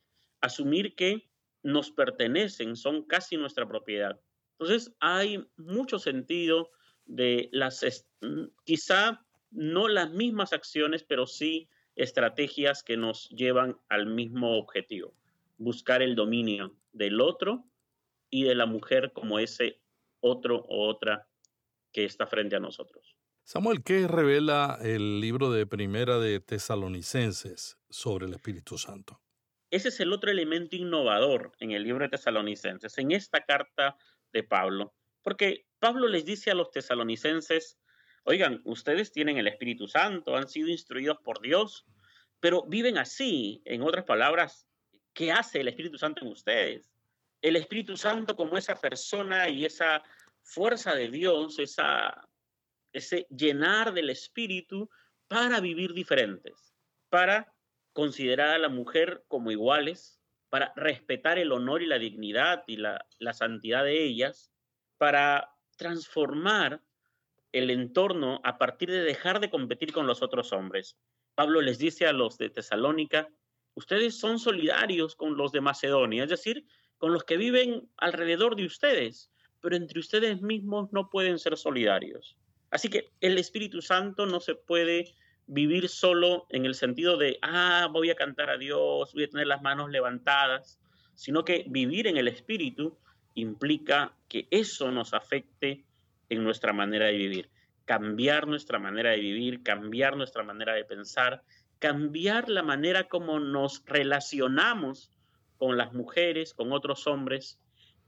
asumir 0.41 0.95
que 0.95 1.27
nos 1.63 1.91
pertenecen, 1.91 2.75
son 2.75 3.03
casi 3.03 3.35
nuestra 3.35 3.67
propiedad. 3.67 4.19
Entonces 4.59 4.95
hay 4.99 5.43
mucho 5.57 5.97
sentido 5.97 6.69
de 7.05 7.49
las, 7.51 7.83
mm, 8.21 8.43
quizá 8.63 9.25
no 9.49 9.87
las 9.87 10.11
mismas 10.11 10.53
acciones, 10.53 11.03
pero 11.03 11.25
sí 11.25 11.67
estrategias 11.95 12.83
que 12.83 12.95
nos 12.95 13.27
llevan 13.29 13.77
al 13.89 14.05
mismo 14.05 14.57
objetivo, 14.57 15.15
buscar 15.57 16.03
el 16.03 16.15
dominio 16.15 16.75
del 16.93 17.19
otro 17.19 17.65
y 18.31 18.45
de 18.45 18.55
la 18.55 18.65
mujer 18.65 19.11
como 19.13 19.37
ese 19.37 19.79
otro 20.21 20.65
o 20.67 20.87
otra 20.87 21.27
que 21.93 22.05
está 22.05 22.25
frente 22.25 22.55
a 22.55 22.59
nosotros. 22.59 23.15
Samuel, 23.43 23.83
¿qué 23.83 24.07
revela 24.07 24.79
el 24.81 25.19
libro 25.19 25.51
de 25.51 25.67
Primera 25.67 26.19
de 26.19 26.39
Tesalonicenses 26.39 27.77
sobre 27.89 28.25
el 28.25 28.33
Espíritu 28.33 28.77
Santo? 28.77 29.21
Ese 29.69 29.89
es 29.89 29.99
el 29.99 30.13
otro 30.13 30.31
elemento 30.31 30.75
innovador 30.75 31.51
en 31.59 31.71
el 31.71 31.83
libro 31.83 32.03
de 32.03 32.09
Tesalonicenses, 32.09 32.97
en 32.97 33.11
esta 33.11 33.41
carta 33.41 33.97
de 34.31 34.43
Pablo, 34.43 34.93
porque 35.21 35.65
Pablo 35.79 36.07
les 36.07 36.25
dice 36.25 36.51
a 36.51 36.55
los 36.55 36.71
tesalonicenses, 36.71 37.77
oigan, 38.23 38.61
ustedes 38.65 39.11
tienen 39.11 39.37
el 39.37 39.47
Espíritu 39.47 39.87
Santo, 39.87 40.35
han 40.35 40.47
sido 40.47 40.69
instruidos 40.69 41.17
por 41.23 41.41
Dios, 41.41 41.85
pero 42.39 42.65
viven 42.67 42.97
así, 42.97 43.61
en 43.65 43.81
otras 43.81 44.05
palabras, 44.05 44.67
¿qué 45.13 45.31
hace 45.31 45.61
el 45.61 45.67
Espíritu 45.67 45.97
Santo 45.97 46.25
en 46.25 46.31
ustedes? 46.31 46.90
El 47.41 47.55
Espíritu 47.55 47.97
Santo 47.97 48.35
como 48.35 48.57
esa 48.57 48.75
persona 48.75 49.49
y 49.49 49.65
esa 49.65 50.03
fuerza 50.43 50.93
de 50.95 51.09
Dios, 51.09 51.59
esa 51.59 52.27
ese 52.93 53.27
llenar 53.29 53.93
del 53.93 54.09
espíritu 54.09 54.89
para 55.27 55.59
vivir 55.59 55.93
diferentes, 55.93 56.73
para 57.09 57.53
considerar 57.93 58.49
a 58.49 58.59
la 58.59 58.69
mujer 58.69 59.23
como 59.27 59.51
iguales, 59.51 60.19
para 60.49 60.73
respetar 60.75 61.37
el 61.37 61.51
honor 61.51 61.81
y 61.81 61.85
la 61.85 61.99
dignidad 61.99 62.63
y 62.67 62.77
la, 62.77 63.05
la 63.19 63.33
santidad 63.33 63.83
de 63.83 64.03
ellas, 64.03 64.51
para 64.97 65.55
transformar 65.77 66.81
el 67.53 67.69
entorno 67.69 68.41
a 68.43 68.57
partir 68.57 68.91
de 68.91 69.03
dejar 69.03 69.39
de 69.39 69.49
competir 69.49 69.93
con 69.93 70.07
los 70.07 70.21
otros 70.21 70.51
hombres. 70.53 70.97
Pablo 71.35 71.61
les 71.61 71.77
dice 71.77 72.07
a 72.07 72.13
los 72.13 72.37
de 72.37 72.49
Tesalónica, 72.49 73.29
ustedes 73.73 74.19
son 74.19 74.39
solidarios 74.39 75.15
con 75.15 75.37
los 75.37 75.51
de 75.51 75.61
Macedonia, 75.61 76.23
es 76.23 76.29
decir, 76.29 76.65
con 77.01 77.13
los 77.13 77.23
que 77.23 77.35
viven 77.35 77.89
alrededor 77.97 78.55
de 78.55 78.63
ustedes, 78.63 79.31
pero 79.59 79.75
entre 79.75 79.99
ustedes 79.99 80.43
mismos 80.43 80.93
no 80.93 81.09
pueden 81.09 81.39
ser 81.39 81.57
solidarios. 81.57 82.37
Así 82.69 82.89
que 82.89 83.09
el 83.21 83.39
Espíritu 83.39 83.81
Santo 83.81 84.27
no 84.27 84.39
se 84.39 84.53
puede 84.53 85.15
vivir 85.47 85.89
solo 85.89 86.45
en 86.49 86.67
el 86.67 86.75
sentido 86.75 87.17
de, 87.17 87.39
ah, 87.41 87.89
voy 87.91 88.11
a 88.11 88.15
cantar 88.15 88.51
a 88.51 88.59
Dios, 88.59 89.13
voy 89.15 89.23
a 89.23 89.29
tener 89.29 89.47
las 89.47 89.63
manos 89.63 89.89
levantadas, 89.89 90.79
sino 91.15 91.43
que 91.43 91.65
vivir 91.67 92.05
en 92.05 92.17
el 92.17 92.27
Espíritu 92.27 92.95
implica 93.33 94.13
que 94.29 94.47
eso 94.51 94.91
nos 94.91 95.15
afecte 95.15 95.83
en 96.29 96.43
nuestra 96.43 96.71
manera 96.71 97.07
de 97.07 97.17
vivir, 97.17 97.49
cambiar 97.85 98.45
nuestra 98.45 98.77
manera 98.77 99.09
de 99.09 99.21
vivir, 99.21 99.63
cambiar 99.63 100.17
nuestra 100.17 100.43
manera 100.43 100.75
de 100.75 100.85
pensar, 100.85 101.41
cambiar 101.79 102.47
la 102.47 102.61
manera 102.61 103.05
como 103.05 103.39
nos 103.39 103.83
relacionamos 103.87 105.09
con 105.61 105.77
las 105.77 105.93
mujeres, 105.93 106.55
con 106.55 106.71
otros 106.71 107.05
hombres, 107.05 107.59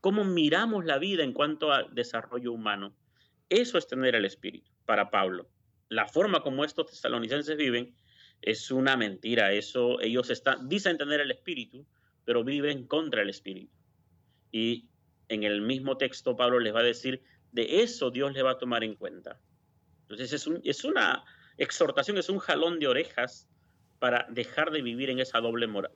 cómo 0.01 0.23
miramos 0.23 0.85
la 0.85 0.97
vida 0.97 1.23
en 1.23 1.33
cuanto 1.33 1.71
al 1.71 1.93
desarrollo 1.93 2.51
humano. 2.51 2.95
Eso 3.47 3.77
es 3.77 3.85
tener 3.85 4.15
el 4.15 4.25
Espíritu 4.25 4.71
para 4.85 5.11
Pablo. 5.11 5.47
La 5.87 6.07
forma 6.07 6.41
como 6.41 6.65
estos 6.65 6.87
tesalonicenses 6.87 7.55
viven 7.55 7.93
es 8.41 8.71
una 8.71 8.97
mentira. 8.97 9.53
Eso 9.53 10.01
ellos 10.01 10.31
dicen 10.63 10.97
tener 10.97 11.21
el 11.21 11.29
Espíritu, 11.29 11.85
pero 12.25 12.43
viven 12.43 12.87
contra 12.87 13.21
el 13.21 13.29
Espíritu. 13.29 13.71
Y 14.51 14.89
en 15.29 15.43
el 15.43 15.61
mismo 15.61 15.95
texto 15.97 16.35
Pablo 16.35 16.59
les 16.59 16.73
va 16.73 16.79
a 16.79 16.83
decir, 16.83 17.21
de 17.51 17.83
eso 17.83 18.09
Dios 18.09 18.33
le 18.33 18.41
va 18.41 18.53
a 18.53 18.57
tomar 18.57 18.83
en 18.83 18.95
cuenta. 18.95 19.39
Entonces 20.01 20.33
es, 20.33 20.49
es 20.63 20.83
una 20.85 21.23
exhortación, 21.59 22.17
es 22.17 22.29
un 22.29 22.39
jalón 22.39 22.79
de 22.79 22.87
orejas 22.87 23.47
para 23.99 24.25
dejar 24.31 24.71
de 24.71 24.81
vivir 24.81 25.11
en 25.11 25.19
esa 25.19 25.39
doble 25.39 25.67
moral. 25.67 25.93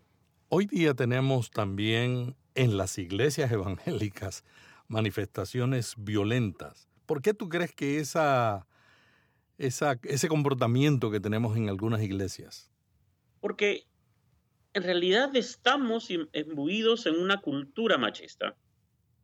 Hoy 0.50 0.66
día 0.66 0.94
tenemos 0.94 1.52
también 1.52 2.36
en 2.56 2.78
las 2.78 2.98
iglesias 2.98 3.52
evangélicas 3.54 4.44
manifestaciones 4.88 5.96
violentas 5.98 6.88
¿Por 7.08 7.22
qué 7.22 7.34
tú 7.34 7.48
crees 7.48 7.74
que 7.74 8.00
esa, 8.00 8.68
ese 9.58 10.28
comportamiento 10.28 11.10
que 11.10 11.22
tenemos 11.22 11.56
en 11.56 11.70
algunas 11.70 12.04
iglesias? 12.04 12.70
Porque 13.40 13.88
en 14.74 14.84
realidad 14.84 15.34
estamos 15.36 16.10
imbuidos 16.12 17.06
en 17.06 17.16
una 17.16 17.38
cultura 17.38 17.98
machista. 17.98 18.58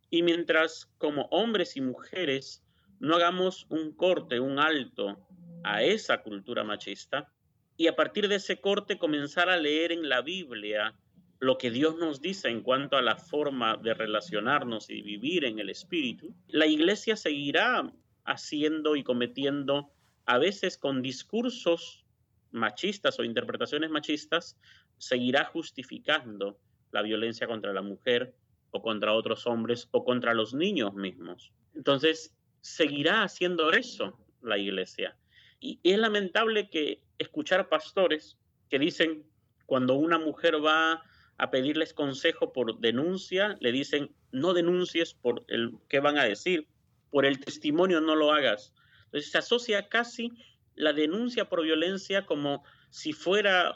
Y 0.08 0.22
mientras 0.22 0.90
como 0.96 1.26
hombres 1.26 1.76
y 1.76 1.82
mujeres 1.82 2.64
no 3.00 3.16
hagamos 3.16 3.66
un 3.68 3.92
corte, 3.92 4.40
un 4.40 4.58
alto 4.58 5.18
a 5.62 5.82
esa 5.82 6.22
cultura 6.22 6.64
machista, 6.64 7.30
y 7.76 7.88
a 7.88 7.96
partir 7.96 8.28
de 8.28 8.36
ese 8.36 8.62
corte 8.62 8.98
comenzar 8.98 9.50
a 9.50 9.58
leer 9.58 9.92
en 9.92 10.08
la 10.08 10.22
Biblia 10.22 10.94
lo 11.40 11.58
que 11.58 11.70
Dios 11.70 11.96
nos 11.96 12.20
dice 12.20 12.48
en 12.48 12.62
cuanto 12.62 12.96
a 12.96 13.02
la 13.02 13.16
forma 13.16 13.76
de 13.76 13.94
relacionarnos 13.94 14.90
y 14.90 15.02
vivir 15.02 15.44
en 15.44 15.58
el 15.58 15.70
Espíritu, 15.70 16.34
la 16.48 16.66
iglesia 16.66 17.16
seguirá 17.16 17.92
haciendo 18.24 18.96
y 18.96 19.04
cometiendo, 19.04 19.90
a 20.26 20.38
veces 20.38 20.78
con 20.78 21.02
discursos 21.02 22.04
machistas 22.50 23.18
o 23.18 23.24
interpretaciones 23.24 23.90
machistas, 23.90 24.58
seguirá 24.96 25.44
justificando 25.44 26.58
la 26.92 27.02
violencia 27.02 27.46
contra 27.46 27.72
la 27.72 27.82
mujer 27.82 28.34
o 28.70 28.80
contra 28.80 29.12
otros 29.12 29.46
hombres 29.46 29.88
o 29.90 30.04
contra 30.04 30.34
los 30.34 30.54
niños 30.54 30.94
mismos. 30.94 31.52
Entonces, 31.74 32.34
seguirá 32.60 33.22
haciendo 33.22 33.72
eso 33.72 34.18
la 34.40 34.56
iglesia. 34.56 35.16
Y 35.60 35.80
es 35.82 35.98
lamentable 35.98 36.70
que 36.70 37.02
escuchar 37.18 37.68
pastores 37.68 38.38
que 38.70 38.78
dicen, 38.78 39.24
cuando 39.66 39.94
una 39.94 40.18
mujer 40.18 40.64
va 40.64 41.02
a 41.38 41.50
pedirles 41.50 41.94
consejo 41.94 42.52
por 42.52 42.78
denuncia, 42.78 43.56
le 43.60 43.72
dicen, 43.72 44.14
no 44.30 44.54
denuncies 44.54 45.14
por 45.14 45.44
el 45.48 45.72
que 45.88 46.00
van 46.00 46.18
a 46.18 46.24
decir, 46.24 46.68
por 47.10 47.26
el 47.26 47.40
testimonio 47.40 48.00
no 48.00 48.14
lo 48.14 48.32
hagas. 48.32 48.72
Entonces 49.06 49.30
se 49.30 49.38
asocia 49.38 49.88
casi 49.88 50.32
la 50.74 50.92
denuncia 50.92 51.48
por 51.48 51.62
violencia 51.62 52.26
como 52.26 52.64
si 52.90 53.12
fuera 53.12 53.72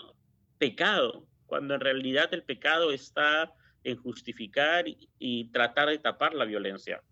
pecado, 0.59 1.27
cuando 1.47 1.75
en 1.75 1.81
realidad 1.81 2.33
el 2.33 2.43
pecado 2.43 2.93
está 2.93 3.53
en 3.85 3.97
justificar 3.97 4.85
y, 4.87 5.51
tratar 5.51 5.89
de 5.89 5.99
tapar 5.99 6.35
la 6.35 6.45
violencia. 6.45 7.03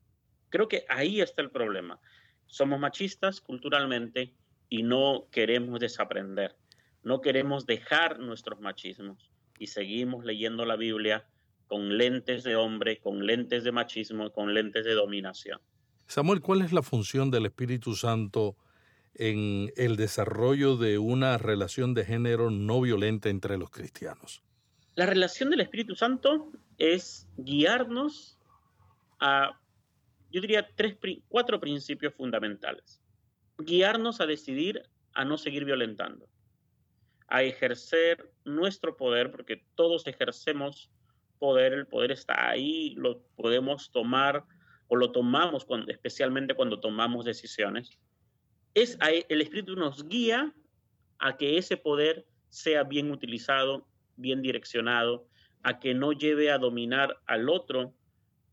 Creo 0.50 0.68
que 0.68 0.84
ahí 0.88 1.20
está 1.20 1.42
el 1.42 1.50
problema. 1.50 1.98
Somos 2.46 2.78
machistas 2.78 3.40
culturalmente 3.40 4.34
y 4.68 4.82
no 4.82 5.28
queremos 5.30 5.80
desaprender, 5.80 6.56
no 7.02 7.20
queremos 7.20 7.66
dejar 7.66 8.18
nuestros 8.18 8.60
machismos 8.60 9.30
y 9.58 9.68
seguimos 9.68 10.24
leyendo 10.24 10.64
la 10.64 10.76
Biblia 10.76 11.26
con 11.66 11.98
lentes 11.98 12.44
de 12.44 12.56
hombre, 12.56 12.98
con 12.98 13.26
lentes 13.26 13.64
de 13.64 13.72
machismo, 13.72 14.30
con 14.32 14.54
lentes 14.54 14.84
de 14.84 14.94
dominación. 14.94 15.60
Samuel, 16.06 16.40
¿cuál 16.40 16.62
es 16.62 16.72
la 16.72 16.82
función 16.82 17.30
del 17.30 17.46
Espíritu 17.46 17.94
Santo 17.94 18.56
en 19.14 19.72
el 19.76 19.96
desarrollo 19.96 20.76
de 20.76 20.98
una 20.98 21.38
relación 21.38 21.94
de 21.94 22.04
género 22.04 22.50
no 22.50 22.80
violenta 22.80 23.28
entre 23.28 23.58
los 23.58 23.70
cristianos? 23.70 24.42
La 24.94 25.06
relación 25.06 25.50
del 25.50 25.60
Espíritu 25.60 25.94
Santo 25.96 26.52
es 26.78 27.28
guiarnos 27.36 28.38
a, 29.18 29.58
yo 30.30 30.40
diría, 30.40 30.68
tres, 30.74 30.96
cuatro 31.28 31.58
principios 31.58 32.14
fundamentales. 32.14 33.00
Guiarnos 33.58 34.20
a 34.20 34.26
decidir 34.26 34.82
a 35.12 35.24
no 35.24 35.38
seguir 35.38 35.64
violentando 35.64 36.28
a 37.28 37.42
ejercer 37.42 38.30
nuestro 38.44 38.96
poder, 38.96 39.30
porque 39.30 39.64
todos 39.74 40.06
ejercemos 40.06 40.90
poder, 41.38 41.72
el 41.72 41.86
poder 41.86 42.12
está 42.12 42.48
ahí, 42.48 42.94
lo 42.96 43.22
podemos 43.36 43.90
tomar 43.90 44.44
o 44.88 44.96
lo 44.96 45.12
tomamos 45.12 45.64
cuando, 45.64 45.90
especialmente 45.90 46.54
cuando 46.54 46.80
tomamos 46.80 47.24
decisiones. 47.24 47.98
Es 48.74 48.98
el 49.28 49.40
Espíritu 49.40 49.74
nos 49.74 50.06
guía 50.08 50.54
a 51.18 51.36
que 51.36 51.58
ese 51.58 51.76
poder 51.76 52.26
sea 52.48 52.84
bien 52.84 53.10
utilizado, 53.10 53.86
bien 54.16 54.42
direccionado, 54.42 55.26
a 55.62 55.80
que 55.80 55.94
no 55.94 56.12
lleve 56.12 56.50
a 56.50 56.58
dominar 56.58 57.20
al 57.26 57.48
otro 57.48 57.94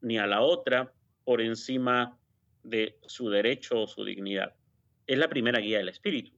ni 0.02 0.18
a 0.18 0.28
la 0.28 0.42
otra 0.42 0.92
por 1.24 1.42
encima 1.42 2.18
de 2.64 2.98
su 3.06 3.30
derecho 3.30 3.82
o 3.82 3.88
su 3.88 4.04
dignidad. 4.04 4.56
Es 5.06 5.18
la 5.18 5.30
primera 5.30 5.60
guía 5.60 5.78
del 5.78 5.90
Espíritu. 5.90 6.32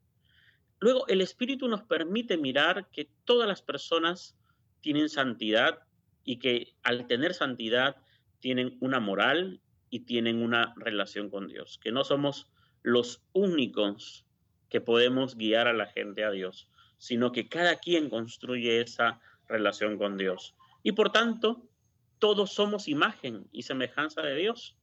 Luego, 0.79 1.07
el 1.07 1.21
Espíritu 1.21 1.67
nos 1.67 1.83
permite 1.83 2.37
mirar 2.37 2.89
que 2.91 3.09
todas 3.23 3.47
las 3.47 3.61
personas 3.61 4.35
tienen 4.81 5.09
santidad 5.09 5.79
y 6.23 6.37
que 6.39 6.73
al 6.83 7.07
tener 7.07 7.33
santidad 7.33 7.95
tienen 8.39 8.77
una 8.81 8.99
moral 8.99 9.61
y 9.89 10.01
tienen 10.01 10.41
una 10.41 10.73
relación 10.77 11.29
con 11.29 11.47
Dios, 11.47 11.79
que 11.81 11.91
no 11.91 12.03
somos 12.03 12.51
los 12.83 13.23
únicos 13.33 14.25
que 14.69 14.81
podemos 14.81 15.35
guiar 15.35 15.67
a 15.67 15.73
la 15.73 15.87
gente 15.87 16.23
a 16.23 16.31
Dios. 16.31 16.69
sino 16.97 17.33
que 17.33 17.49
cada 17.49 17.75
quien 17.77 18.09
construye 18.09 18.79
esa 18.79 19.19
relación 19.47 19.97
con 19.97 20.17
Dios. 20.17 20.55
Y 20.81 20.93
por 20.93 21.11
tanto, 21.11 21.67
todos 22.19 22.53
somos 22.53 22.87
imagen 22.87 23.47
y 23.51 23.63
semejanza 23.63 24.21
de 24.21 24.35
Dios. 24.35 24.77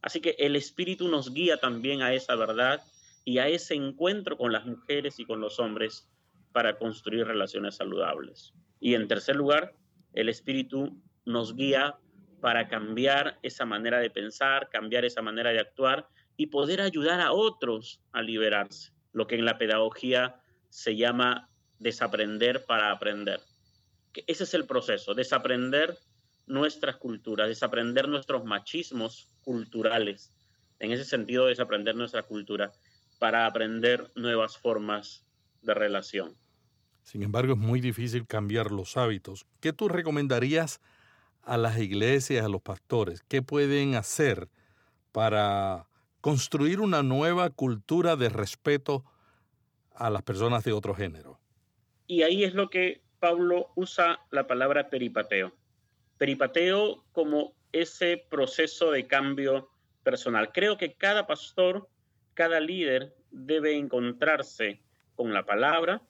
Así 0.00 0.20
que 0.20 0.36
el 0.38 0.54
Espíritu 0.54 1.08
nos 1.08 1.34
guía 1.34 1.56
también 1.56 2.00
a 2.00 2.14
esa 2.14 2.36
verdad 2.36 2.80
y 3.28 3.40
a 3.40 3.46
ese 3.46 3.74
encuentro 3.74 4.38
con 4.38 4.52
las 4.52 4.64
mujeres 4.64 5.20
y 5.20 5.26
con 5.26 5.38
los 5.38 5.60
hombres 5.60 6.08
para 6.50 6.78
construir 6.78 7.26
relaciones 7.26 7.74
saludables. 7.74 8.54
Y 8.80 8.94
en 8.94 9.06
tercer 9.06 9.36
lugar, 9.36 9.74
el 10.14 10.30
Espíritu 10.30 10.98
nos 11.26 11.54
guía 11.54 11.98
para 12.40 12.68
cambiar 12.68 13.38
esa 13.42 13.66
manera 13.66 13.98
de 13.98 14.08
pensar, 14.08 14.70
cambiar 14.70 15.04
esa 15.04 15.20
manera 15.20 15.50
de 15.50 15.60
actuar 15.60 16.08
y 16.38 16.46
poder 16.46 16.80
ayudar 16.80 17.20
a 17.20 17.32
otros 17.32 18.00
a 18.12 18.22
liberarse, 18.22 18.92
lo 19.12 19.26
que 19.26 19.34
en 19.34 19.44
la 19.44 19.58
pedagogía 19.58 20.40
se 20.70 20.96
llama 20.96 21.50
desaprender 21.80 22.64
para 22.64 22.90
aprender. 22.90 23.42
Ese 24.26 24.44
es 24.44 24.54
el 24.54 24.64
proceso, 24.64 25.12
desaprender 25.12 25.98
nuestras 26.46 26.96
culturas, 26.96 27.48
desaprender 27.48 28.08
nuestros 28.08 28.46
machismos 28.46 29.28
culturales, 29.42 30.32
en 30.78 30.92
ese 30.92 31.04
sentido 31.04 31.44
desaprender 31.44 31.94
nuestra 31.94 32.22
cultura 32.22 32.72
para 33.18 33.46
aprender 33.46 34.10
nuevas 34.14 34.56
formas 34.56 35.24
de 35.62 35.74
relación. 35.74 36.36
Sin 37.02 37.22
embargo, 37.22 37.54
es 37.54 37.58
muy 37.58 37.80
difícil 37.80 38.26
cambiar 38.26 38.70
los 38.70 38.96
hábitos. 38.96 39.46
¿Qué 39.60 39.72
tú 39.72 39.88
recomendarías 39.88 40.80
a 41.42 41.56
las 41.56 41.78
iglesias, 41.78 42.44
a 42.44 42.48
los 42.48 42.60
pastores? 42.60 43.22
¿Qué 43.28 43.42
pueden 43.42 43.94
hacer 43.94 44.48
para 45.12 45.88
construir 46.20 46.80
una 46.80 47.02
nueva 47.02 47.50
cultura 47.50 48.16
de 48.16 48.28
respeto 48.28 49.04
a 49.94 50.10
las 50.10 50.22
personas 50.22 50.64
de 50.64 50.72
otro 50.72 50.94
género? 50.94 51.40
Y 52.06 52.22
ahí 52.22 52.44
es 52.44 52.54
lo 52.54 52.70
que 52.70 53.02
Pablo 53.18 53.72
usa 53.74 54.20
la 54.30 54.46
palabra 54.46 54.90
peripateo. 54.90 55.52
Peripateo 56.18 57.04
como 57.12 57.54
ese 57.72 58.24
proceso 58.30 58.90
de 58.90 59.06
cambio 59.06 59.70
personal. 60.02 60.52
Creo 60.52 60.78
que 60.78 60.94
cada 60.94 61.26
pastor, 61.26 61.88
cada 62.38 62.60
líder 62.60 63.16
debe 63.32 63.76
encontrarse 63.76 64.80
con 65.16 65.32
la 65.32 65.44
palabra 65.44 66.02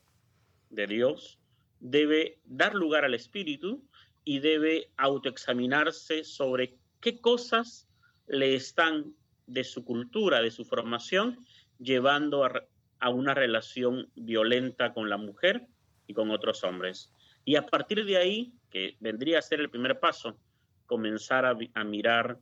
de 0.69 0.87
Dios, 0.87 1.39
debe 1.81 2.39
dar 2.45 2.75
lugar 2.75 3.07
al 3.07 3.15
Espíritu 3.15 3.83
y 4.25 4.41
debe 4.41 4.91
autoexaminarse 4.99 6.25
sobre 6.25 6.77
qué 7.01 7.19
cosas 7.23 7.89
le 8.27 8.55
están 8.55 9.15
de 9.47 9.65
su 9.65 9.87
cultura, 9.87 10.43
de 10.43 10.51
su 10.51 10.67
formación, 10.67 11.47
llevando 11.79 12.45
a, 12.45 13.09
una 13.09 13.33
relación 13.33 14.11
violenta 14.15 14.93
con 14.93 15.09
la 15.09 15.17
mujer 15.17 15.67
y 16.07 16.13
con 16.13 16.31
otros 16.31 16.63
hombres. 16.63 17.11
Y 17.47 17.57
a 17.57 17.65
partir 17.65 18.05
de 18.05 18.19
ahí, 18.19 18.53
que 18.69 18.99
vendría 19.01 19.39
a 19.39 19.49
ser 19.49 19.61
el 19.61 19.71
primer 19.71 19.99
paso, 19.99 20.39
comenzar 20.85 21.47
a 21.47 21.85
mirar 21.85 22.39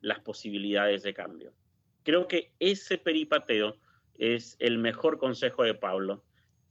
las 0.00 0.20
posibilidades 0.20 1.02
de 1.02 1.12
cambio. 1.12 1.52
Creo 2.06 2.28
que 2.28 2.52
ese 2.60 2.98
peripateo 2.98 3.74
es 4.14 4.54
el 4.60 4.78
mejor 4.78 5.18
consejo 5.18 5.64
de 5.64 5.74
Pablo, 5.74 6.22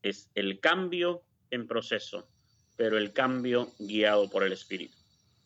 es 0.02 0.30
el 0.34 0.62
cambio 0.62 1.24
en 1.52 1.68
proceso, 1.68 2.26
pero 2.78 2.98
el 2.98 3.12
cambio 3.12 3.68
guiado 3.78 4.30
por 4.30 4.44
el 4.44 4.54
Espíritu. 4.54 4.96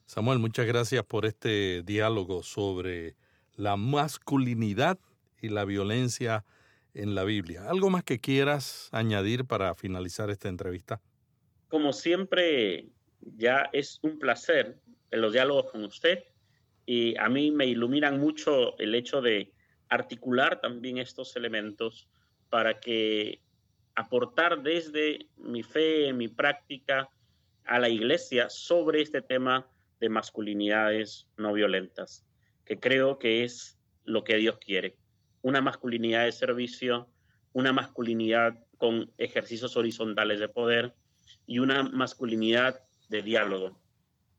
Samuel, 0.06 0.38
muchas 0.38 0.68
gracias 0.68 1.04
por 1.04 1.26
este 1.26 1.82
diálogo 1.82 2.44
sobre 2.44 3.16
la 3.56 3.78
masculinidad 3.78 5.00
y 5.42 5.50
la 5.50 5.66
violencia 5.66 6.46
en 6.94 7.16
la 7.16 7.24
Biblia. 7.24 7.68
¿Algo 7.68 7.90
más 7.90 8.04
que 8.04 8.20
quieras 8.20 8.90
añadir 8.92 9.46
para 9.46 9.74
finalizar 9.74 10.30
esta 10.30 10.50
entrevista? 10.50 11.02
Como 11.68 11.94
siempre, 11.94 12.90
ya 13.22 13.68
es 13.74 13.98
un 14.04 14.20
placer 14.20 14.80
en 15.10 15.22
los 15.22 15.34
diálogos 15.34 15.72
con 15.72 15.84
usted 15.84 16.26
y 16.86 17.18
a 17.18 17.28
mí 17.28 17.50
me 17.50 17.66
iluminan 17.66 18.20
mucho 18.20 18.78
el 18.78 18.94
hecho 18.94 19.20
de 19.20 19.52
articular 19.90 20.62
también 20.62 20.98
estos 20.98 21.36
elementos 21.36 22.08
para 22.50 22.80
que 22.80 23.42
aportar 23.96 24.62
desde 24.62 25.28
mi 25.38 25.64
fe, 25.64 26.14
mi 26.14 26.28
práctica 26.28 27.10
a 27.66 27.80
la 27.80 27.90
iglesia 27.90 28.50
sobre 28.50 29.02
este 29.02 29.22
tema 29.22 29.68
de 30.00 30.10
masculinidades 30.10 31.28
no 31.38 31.54
violentas, 31.54 32.26
que 32.66 32.80
creo 32.80 33.20
que 33.20 33.44
es 33.44 33.78
lo 34.06 34.24
que 34.24 34.38
Dios 34.38 34.58
quiere. 34.60 34.96
Una 35.42 35.62
masculinidad 35.62 36.26
de 36.26 36.32
servicio, 36.32 37.10
una 37.54 37.74
masculinidad 37.74 38.58
con 38.78 39.12
ejercicios 39.18 39.76
horizontales 39.76 40.40
de 40.40 40.50
poder 40.50 40.96
y 41.46 41.60
una 41.60 41.84
masculinidad 41.84 42.82
de 43.10 43.22
diálogo. 43.22 43.78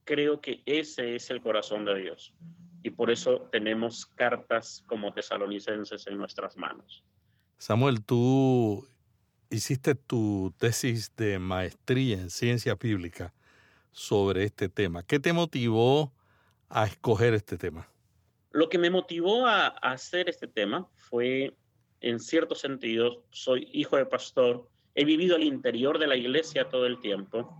Creo 0.04 0.40
que 0.40 0.62
ese 0.64 1.14
es 1.14 1.30
el 1.30 1.40
corazón 1.40 1.84
de 1.84 1.96
Dios 1.96 2.34
y 2.82 2.90
por 2.90 3.10
eso 3.10 3.48
tenemos 3.52 4.06
cartas 4.06 4.82
como 4.86 5.12
tesalonicenses 5.12 6.06
en 6.06 6.18
nuestras 6.18 6.56
manos. 6.56 7.04
Samuel, 7.58 8.02
tú 8.04 8.86
hiciste 9.50 9.94
tu 9.94 10.54
tesis 10.58 11.14
de 11.16 11.38
maestría 11.38 12.16
en 12.16 12.30
ciencia 12.30 12.76
bíblica 12.76 13.34
sobre 13.92 14.44
este 14.44 14.68
tema. 14.68 15.02
¿Qué 15.02 15.18
te 15.18 15.32
motivó 15.32 16.12
a 16.68 16.86
escoger 16.86 17.34
este 17.34 17.58
tema? 17.58 17.88
Lo 18.52 18.68
que 18.68 18.78
me 18.78 18.90
motivó 18.90 19.46
a, 19.46 19.66
hacer 19.68 20.28
este 20.28 20.46
tema 20.46 20.88
fue, 20.94 21.54
en 22.00 22.18
cierto 22.18 22.54
sentido, 22.54 23.24
soy 23.30 23.68
hijo 23.72 23.96
de 23.96 24.06
pastor, 24.06 24.68
he 24.94 25.04
vivido 25.04 25.36
al 25.36 25.44
interior 25.44 25.98
de 25.98 26.06
la 26.06 26.16
iglesia 26.16 26.68
todo 26.68 26.86
el 26.86 26.98
tiempo 27.00 27.54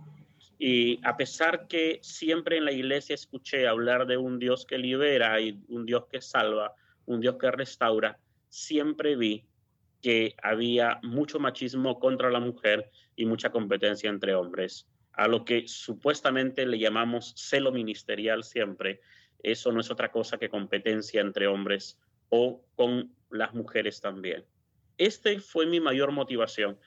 y 0.63 0.99
a 1.03 1.17
pesar 1.17 1.67
que 1.67 1.97
siempre 2.03 2.57
en 2.57 2.65
la 2.65 2.71
iglesia 2.71 3.15
escuché 3.15 3.67
hablar 3.67 4.05
de 4.05 4.17
un 4.17 4.37
Dios 4.37 4.63
que 4.63 4.77
libera 4.77 5.41
y 5.41 5.59
un 5.69 5.87
Dios 5.87 6.05
que 6.05 6.21
salva, 6.21 6.75
un 7.07 7.19
Dios 7.19 7.37
que 7.37 7.49
restaura, 7.49 8.19
siempre 8.47 9.15
vi 9.15 9.47
que 10.03 10.35
había 10.43 10.99
mucho 11.01 11.39
machismo 11.39 11.99
contra 11.99 12.29
la 12.29 12.39
mujer 12.39 12.91
y 13.15 13.25
mucha 13.25 13.49
competencia 13.49 14.07
entre 14.07 14.35
hombres, 14.35 14.87
a 15.13 15.27
lo 15.27 15.45
que 15.45 15.67
supuestamente 15.67 16.67
le 16.67 16.77
llamamos 16.77 17.33
celo 17.35 17.71
ministerial 17.71 18.43
siempre. 18.43 19.01
Eso 19.41 19.71
no 19.71 19.81
es 19.81 19.89
otra 19.89 20.11
cosa 20.11 20.37
que 20.37 20.49
competencia 20.49 21.21
entre 21.21 21.47
hombres 21.47 21.99
o 22.29 22.63
con 22.75 23.15
las 23.31 23.55
mujeres 23.55 23.99
también. 23.99 24.45
Este 24.99 25.39
fue 25.39 25.65
mi 25.65 25.79
mayor 25.79 26.11
motivación 26.11 26.77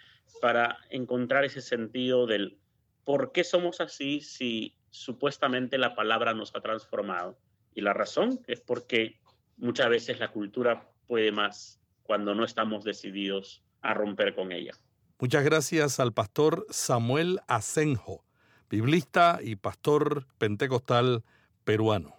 para 0.41 0.79
encontrar 0.91 1.45
ese 1.45 1.61
sentido 1.61 2.29
del 2.29 2.57
¿por 3.05 3.33
qué 3.33 3.45
somos 3.45 3.81
así 3.81 4.21
si 4.21 4.77
supuestamente 4.90 5.79
la 5.79 5.95
palabra 5.95 6.35
nos 6.35 6.55
ha 6.55 6.61
transformado? 6.61 7.38
Y 7.75 7.81
la 7.81 7.93
razón 7.93 8.40
es 8.47 8.61
porque 8.61 9.21
muchas 9.57 9.88
veces 9.88 10.19
la 10.21 10.33
cultura 10.33 10.90
puede 11.07 11.33
más 11.33 11.81
cuando 12.03 12.35
no 12.35 12.45
estamos 12.45 12.85
decididos 12.85 13.62
a 13.83 13.95
romper 13.95 14.35
con 14.35 14.53
ella. 14.53 14.73
Muchas 15.19 15.45
gracias 15.45 16.01
al 16.01 16.12
pastor 16.12 16.67
Samuel 16.71 17.40
Asenjo, 17.47 18.25
biblista 18.69 19.38
y 19.43 19.57
pastor 19.57 20.27
pentecostal 20.38 21.25
peruano. 21.64 22.17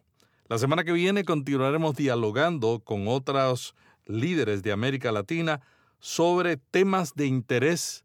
La 0.48 0.58
semana 0.58 0.84
que 0.84 0.92
viene 0.92 1.26
continuaremos 1.26 1.96
dialogando 1.96 2.80
con 2.80 3.08
otros 3.08 3.76
líderes 4.06 4.62
de 4.64 4.72
América 4.72 5.12
Latina 5.12 5.62
sobre 6.00 6.58
temas 6.58 7.16
de 7.16 7.26
interés 7.26 8.05